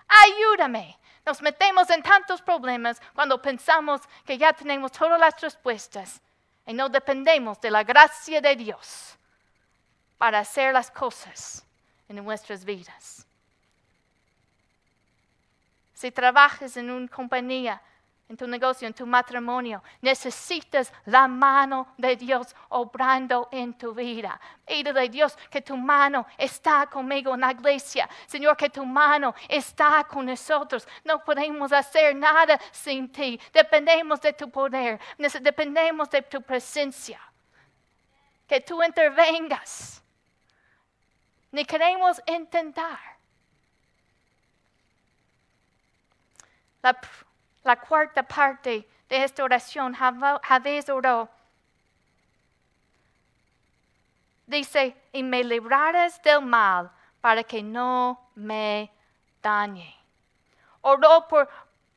ayúdame. 0.08 0.98
Nos 1.26 1.42
metemos 1.42 1.90
en 1.90 2.02
tantos 2.02 2.42
problemas 2.42 3.02
cuando 3.14 3.42
pensamos 3.42 4.02
que 4.26 4.38
ya 4.38 4.54
tenemos 4.54 4.92
todas 4.92 5.20
las 5.20 5.40
respuestas 5.40 6.22
y 6.66 6.74
no 6.74 6.90
dependemos 6.90 7.60
de 7.62 7.72
la 7.72 7.84
gracia 7.84 8.42
de 8.42 8.56
Dios 8.56 9.16
para 10.18 10.40
hacer 10.40 10.74
las 10.74 10.90
cosas 10.90 11.64
en 12.08 12.24
nuestras 12.24 12.66
vidas. 12.66 13.26
Si 15.94 16.12
trabajas 16.12 16.78
en 16.78 16.90
una 16.90 17.08
compañía 17.08 17.82
en 18.30 18.38
tu 18.38 18.48
negocio, 18.48 18.88
en 18.88 18.94
tu 18.94 19.08
matrimonio. 19.08 19.82
Necesitas 20.02 20.94
la 21.06 21.28
mano 21.28 21.96
de 21.98 22.16
Dios 22.16 22.56
obrando 22.70 23.50
en 23.52 23.74
tu 23.74 23.92
vida. 23.92 24.40
Pídele 24.66 25.10
Dios 25.10 25.36
que 25.50 25.64
tu 25.64 25.76
mano 25.76 26.28
está 26.38 26.86
conmigo 26.86 27.34
en 27.34 27.42
la 27.42 27.52
iglesia. 27.52 28.08
Señor, 28.28 28.56
que 28.56 28.70
tu 28.70 28.86
mano 28.86 29.34
está 29.48 30.04
con 30.04 30.28
nosotros. 30.28 30.88
No 31.04 31.24
podemos 31.24 31.72
hacer 31.72 32.16
nada 32.16 32.60
sin 32.72 33.12
ti. 33.12 33.40
Dependemos 33.52 34.22
de 34.22 34.34
tu 34.34 34.48
poder. 34.52 35.00
Dependemos 35.18 36.08
de 36.12 36.22
tu 36.22 36.40
presencia. 36.44 37.20
Que 38.48 38.62
tú 38.62 38.84
intervengas. 38.84 40.04
Ni 41.52 41.66
queremos 41.66 42.22
intentar. 42.28 43.00
La 46.84 46.94
la 47.70 47.76
cuarta 47.76 48.24
parte 48.24 48.90
de 49.08 49.24
esta 49.24 49.44
oración, 49.44 49.94
Javés 49.94 50.90
oró. 50.90 51.30
Dice, 54.48 54.96
y 55.12 55.22
me 55.22 55.44
librarás 55.44 56.20
del 56.24 56.42
mal 56.42 56.90
para 57.22 57.44
que 57.44 57.62
no 57.62 58.20
me 58.34 58.92
dañe. 59.40 59.96
Oró 60.82 61.28
por, 61.28 61.48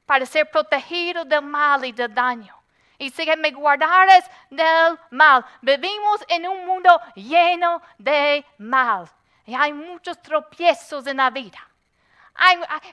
para 0.05 0.27
ser 0.27 0.51
protegido 0.51 1.25
del 1.25 1.41
mal 1.41 1.83
y 1.87 1.93
del 1.93 2.13
daño. 2.13 2.55
Y 2.99 3.09
sigue, 3.09 3.35
me 3.39 3.51
guardarás 3.51 4.31
del 4.51 4.99
mal. 5.11 5.43
Vivimos 5.63 6.23
en 6.29 6.47
un 6.47 6.67
mundo 6.67 7.01
lleno 7.15 7.81
de 7.97 8.45
mal. 8.59 9.09
Y 9.47 9.55
hay 9.55 9.73
muchos 9.73 10.21
tropiezos 10.21 11.07
en 11.07 11.17
la 11.17 11.31
vida 11.31 11.72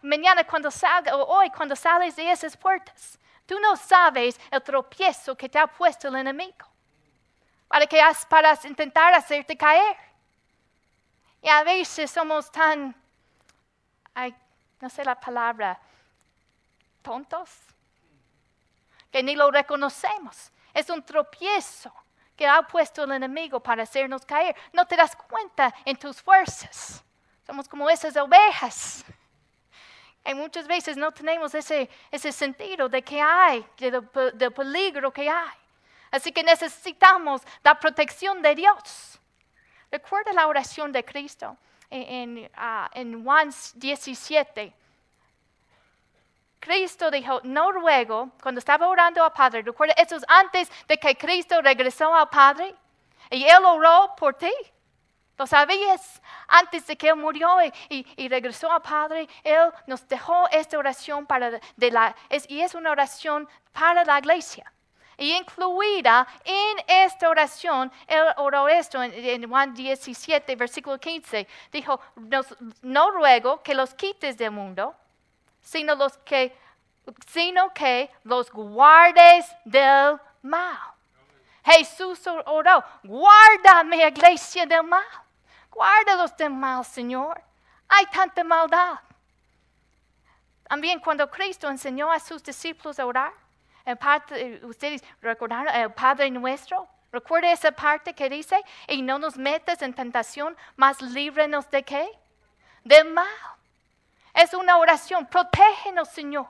mañana 0.02 0.44
cuando 0.44 0.70
salga, 0.70 1.16
o 1.16 1.26
hoy 1.26 1.50
cuando 1.50 1.76
sales 1.76 2.16
de 2.16 2.32
esas 2.32 2.56
puertas, 2.56 3.18
tú 3.46 3.60
no 3.60 3.76
sabes 3.76 4.40
el 4.52 4.62
tropiezo 4.62 5.36
que 5.36 5.50
te 5.50 5.58
ha 5.58 5.68
puesto 5.68 6.08
el 6.08 6.16
enemigo 6.16 6.68
para, 7.68 7.88
que, 7.88 8.02
para 8.30 8.58
intentar 8.64 9.14
hacerte 9.14 9.56
caer. 9.56 9.98
Y 11.42 11.48
a 11.48 11.64
veces 11.64 12.12
somos 12.12 12.52
tan, 12.52 12.94
no 14.82 14.90
sé 14.90 15.06
la 15.06 15.20
palabra, 15.20 15.80
tontos, 17.02 17.50
que 19.12 19.24
ni 19.24 19.36
lo 19.36 19.50
reconocemos. 19.50 20.52
Es 20.74 20.90
un 20.90 21.02
tropiezo 21.04 21.94
que 22.36 22.46
ha 22.46 22.62
puesto 22.62 23.04
el 23.04 23.12
enemigo 23.14 23.60
para 23.60 23.84
hacernos 23.84 24.26
caer. 24.26 24.56
No 24.74 24.86
te 24.86 24.96
das 24.96 25.16
cuenta 25.16 25.74
en 25.86 25.98
tus 25.98 26.22
fuerzas. 26.22 27.04
Somos 27.46 27.68
como 27.68 27.90
esas 27.90 28.16
ovejas 28.18 29.04
y 30.26 30.34
muchas 30.34 30.68
veces 30.68 30.98
no 30.98 31.12
tenemos 31.12 31.54
ese, 31.56 31.90
ese 32.12 32.32
sentido 32.32 32.88
de 32.88 33.02
que 33.02 33.22
hay, 33.22 33.66
del, 33.78 34.52
peligro 34.52 35.12
que 35.12 35.30
hay. 35.30 35.58
Así 36.12 36.32
que 36.32 36.44
necesitamos 36.44 37.42
la 37.64 37.80
protección 37.80 38.42
de 38.42 38.56
Dios. 38.56 39.20
Recuerda 39.92 40.34
la 40.34 40.48
oración 40.48 40.92
de 40.92 41.04
Cristo 41.04 41.58
en, 41.90 42.50
ah, 42.56 42.90
en, 42.94 43.24
Juan 43.24 43.50
17. 43.76 44.74
Cristo 46.60 47.10
dijo, 47.10 47.40
no 47.44 47.72
ruego, 47.72 48.32
cuando 48.42 48.60
estaba 48.60 48.88
orando 48.88 49.24
al 49.24 49.32
Padre, 49.32 49.62
recuerda, 49.62 49.94
eso 49.98 50.18
es 50.18 50.26
antes 50.28 50.70
de 50.88 50.98
que 50.98 51.16
Cristo 51.16 51.62
regresó 51.62 52.14
al 52.14 52.30
Padre. 52.30 52.76
Y 53.32 53.44
Él 53.46 53.64
oró 53.66 54.14
por 54.18 54.34
ti. 54.34 54.52
¿Lo 55.40 55.48
sabías? 55.48 56.22
Antes 56.50 56.86
de 56.86 56.98
que 56.98 57.08
Él 57.08 57.16
murió 57.16 57.48
y, 57.88 58.28
regresó 58.28 58.70
al 58.70 58.82
Padre, 58.82 59.26
Él 59.42 59.72
nos 59.88 60.06
dejó 60.06 60.50
esta 60.52 60.78
oración 60.78 61.26
para 61.26 61.62
de 61.78 61.92
la, 61.92 62.14
y 62.50 62.60
es 62.60 62.76
una 62.76 62.92
oración 62.92 63.48
para 63.72 64.04
la 64.04 64.20
iglesia. 64.20 64.70
Y 65.16 65.32
incluida 65.34 66.28
en 66.44 66.84
esta 66.88 67.30
oración, 67.30 67.90
Él 68.06 68.26
oró 68.36 68.68
esto 68.68 69.02
en, 69.02 69.48
Juan 69.48 69.74
17, 69.74 70.58
versículo 70.58 71.00
15. 71.00 71.48
Dijo, 71.72 72.02
no 72.82 73.12
ruego 73.12 73.64
que 73.64 73.74
los 73.74 73.94
quites 73.94 74.38
del 74.38 74.52
mundo, 74.52 74.94
sino, 75.62 75.96
los 75.96 76.18
que, 76.18 76.54
sino 77.28 77.74
que 77.74 78.12
los 78.26 78.52
guardes 78.52 79.46
del 79.64 80.20
mal. 80.42 80.78
Jesús 81.64 82.28
oró, 82.28 82.84
guárdame, 83.04 84.06
iglesia 84.06 84.66
del 84.66 84.84
mal. 84.84 85.29
Guárdalos 85.72 86.36
del 86.38 86.52
mal, 86.52 86.84
Señor. 86.86 87.42
Hay 87.88 88.06
tanta 88.08 88.44
maldad. 88.44 89.00
También 90.68 91.00
cuando 91.00 91.30
Cristo 91.30 91.70
enseñó 91.70 92.12
a 92.12 92.20
sus 92.20 92.44
discípulos 92.44 93.00
a 93.00 93.06
orar, 93.06 93.34
ustedes 94.64 95.04
recordaron 95.22 95.74
el 95.74 95.92
Padre 95.94 96.30
nuestro. 96.30 96.88
Recuerda 97.12 97.52
esa 97.52 97.72
parte 97.72 98.14
que 98.14 98.30
dice, 98.30 98.64
y 98.88 99.02
no 99.02 99.18
nos 99.18 99.36
metas 99.36 99.82
en 99.82 99.94
tentación, 99.96 100.56
mas 100.76 101.02
líbrenos 101.02 101.68
de 101.72 101.82
qué? 101.84 102.08
Del 102.84 103.12
mal. 103.12 103.26
Es 104.34 104.54
una 104.54 104.78
oración, 104.78 105.26
protégenos, 105.26 106.10
Señor. 106.10 106.48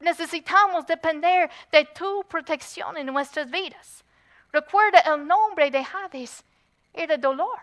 Necesitamos 0.00 0.86
depender 0.86 1.50
de 1.70 1.84
tu 1.84 2.24
protección 2.24 2.96
en 2.96 3.06
nuestras 3.06 3.50
vidas. 3.50 4.02
Recuerda 4.50 5.00
el 5.00 5.26
nombre 5.26 5.70
de 5.70 5.84
Hades 5.84 6.42
era 6.94 7.18
dolor. 7.18 7.60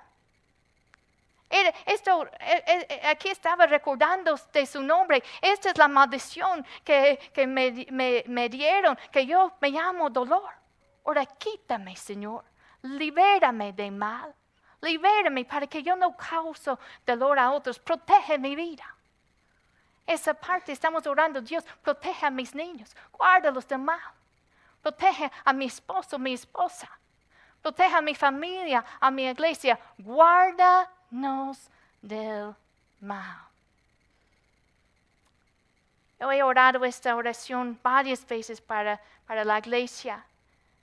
Esto, 1.86 2.28
e, 2.40 2.64
e, 2.66 2.88
e, 2.90 3.08
aquí 3.08 3.30
estaba 3.30 3.68
recordando 3.68 4.36
de 4.52 4.66
su 4.66 4.82
nombre. 4.82 5.24
Esta 5.40 5.70
es 5.70 5.78
la 5.78 5.88
maldición 5.88 6.66
que, 6.84 7.20
me, 7.46 8.50
dieron, 8.50 8.98
que 9.12 9.26
yo 9.28 9.54
me 9.62 9.70
llamo 9.70 10.10
dolor. 10.10 10.50
Ahora 11.06 11.26
quítame, 11.26 11.96
Señor. 11.96 12.44
Libérame 12.82 13.72
de 13.72 13.92
mal. 13.92 14.34
Libérame 14.82 15.46
para 15.46 15.68
que 15.68 15.84
yo 15.84 15.96
no 15.96 16.18
cause 16.18 16.76
dolor 17.06 17.38
a 17.38 17.52
otros. 17.52 17.78
Protege 17.78 18.40
mi 18.40 18.56
vida. 18.56 18.84
Esa 20.08 20.34
parte 20.34 20.72
estamos 20.72 21.06
orando, 21.08 21.40
Dios, 21.40 21.64
protege 21.82 22.26
a 22.26 22.30
mis 22.30 22.54
niños, 22.54 22.94
guárdalos 23.12 23.66
de 23.68 23.78
mal. 23.78 24.02
Protege 24.82 25.32
a 25.46 25.54
mi 25.54 25.66
esposo, 25.66 26.20
mi 26.20 26.34
esposa. 26.34 26.90
Protege 27.62 27.96
a 27.96 28.02
mi 28.02 28.14
familia, 28.14 28.84
a 29.00 29.10
mi 29.10 29.26
iglesia. 29.26 29.80
Guarda 29.98 30.90
nos 31.14 31.70
del 32.02 32.54
mal. 33.00 33.38
Yo 36.20 36.32
he 36.32 36.42
orado 36.42 36.84
esta 36.86 37.16
oración 37.16 37.80
varias 37.84 38.26
veces 38.26 38.62
para, 38.62 39.00
para 39.28 39.44
la 39.44 39.60
iglesia 39.60 40.26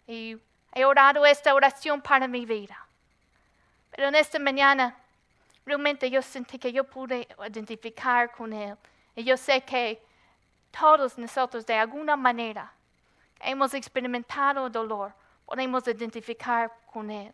y 0.07 0.37
he 0.73 0.85
orado 0.85 1.25
esta 1.27 1.55
oración 1.55 2.01
para 2.01 2.29
mi 2.29 2.45
vida. 2.45 2.87
Pero 3.91 4.09
en 4.09 4.15
esta 4.15 4.39
mañana 4.39 4.97
realmente 5.65 6.11
yo 6.11 6.23
sentí 6.23 6.59
que 6.59 6.73
yo 6.73 6.85
pude 6.85 7.27
identificar 7.49 8.31
con 8.31 8.53
Él. 8.53 8.77
Y 9.17 9.25
yo 9.25 9.37
sé 9.37 9.63
que 9.63 10.01
todos 10.71 11.19
nosotros 11.19 11.67
de 11.67 11.75
alguna 11.75 12.17
manera 12.17 12.73
hemos 13.41 13.75
experimentado 13.75 14.69
dolor, 14.69 15.13
podemos 15.47 15.87
identificar 15.89 16.71
con 16.93 17.11
Él. 17.11 17.33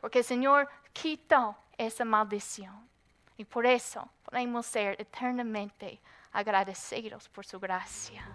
Porque 0.00 0.18
el 0.20 0.24
Señor 0.24 0.68
quitó 0.92 1.56
esa 1.78 2.04
maldición. 2.04 2.88
Y 3.36 3.44
por 3.44 3.64
eso 3.64 4.08
podemos 4.24 4.66
ser 4.66 5.00
eternamente 5.00 6.00
agradecidos 6.32 7.28
por 7.28 7.46
su 7.46 7.58
gracia. 7.58 8.26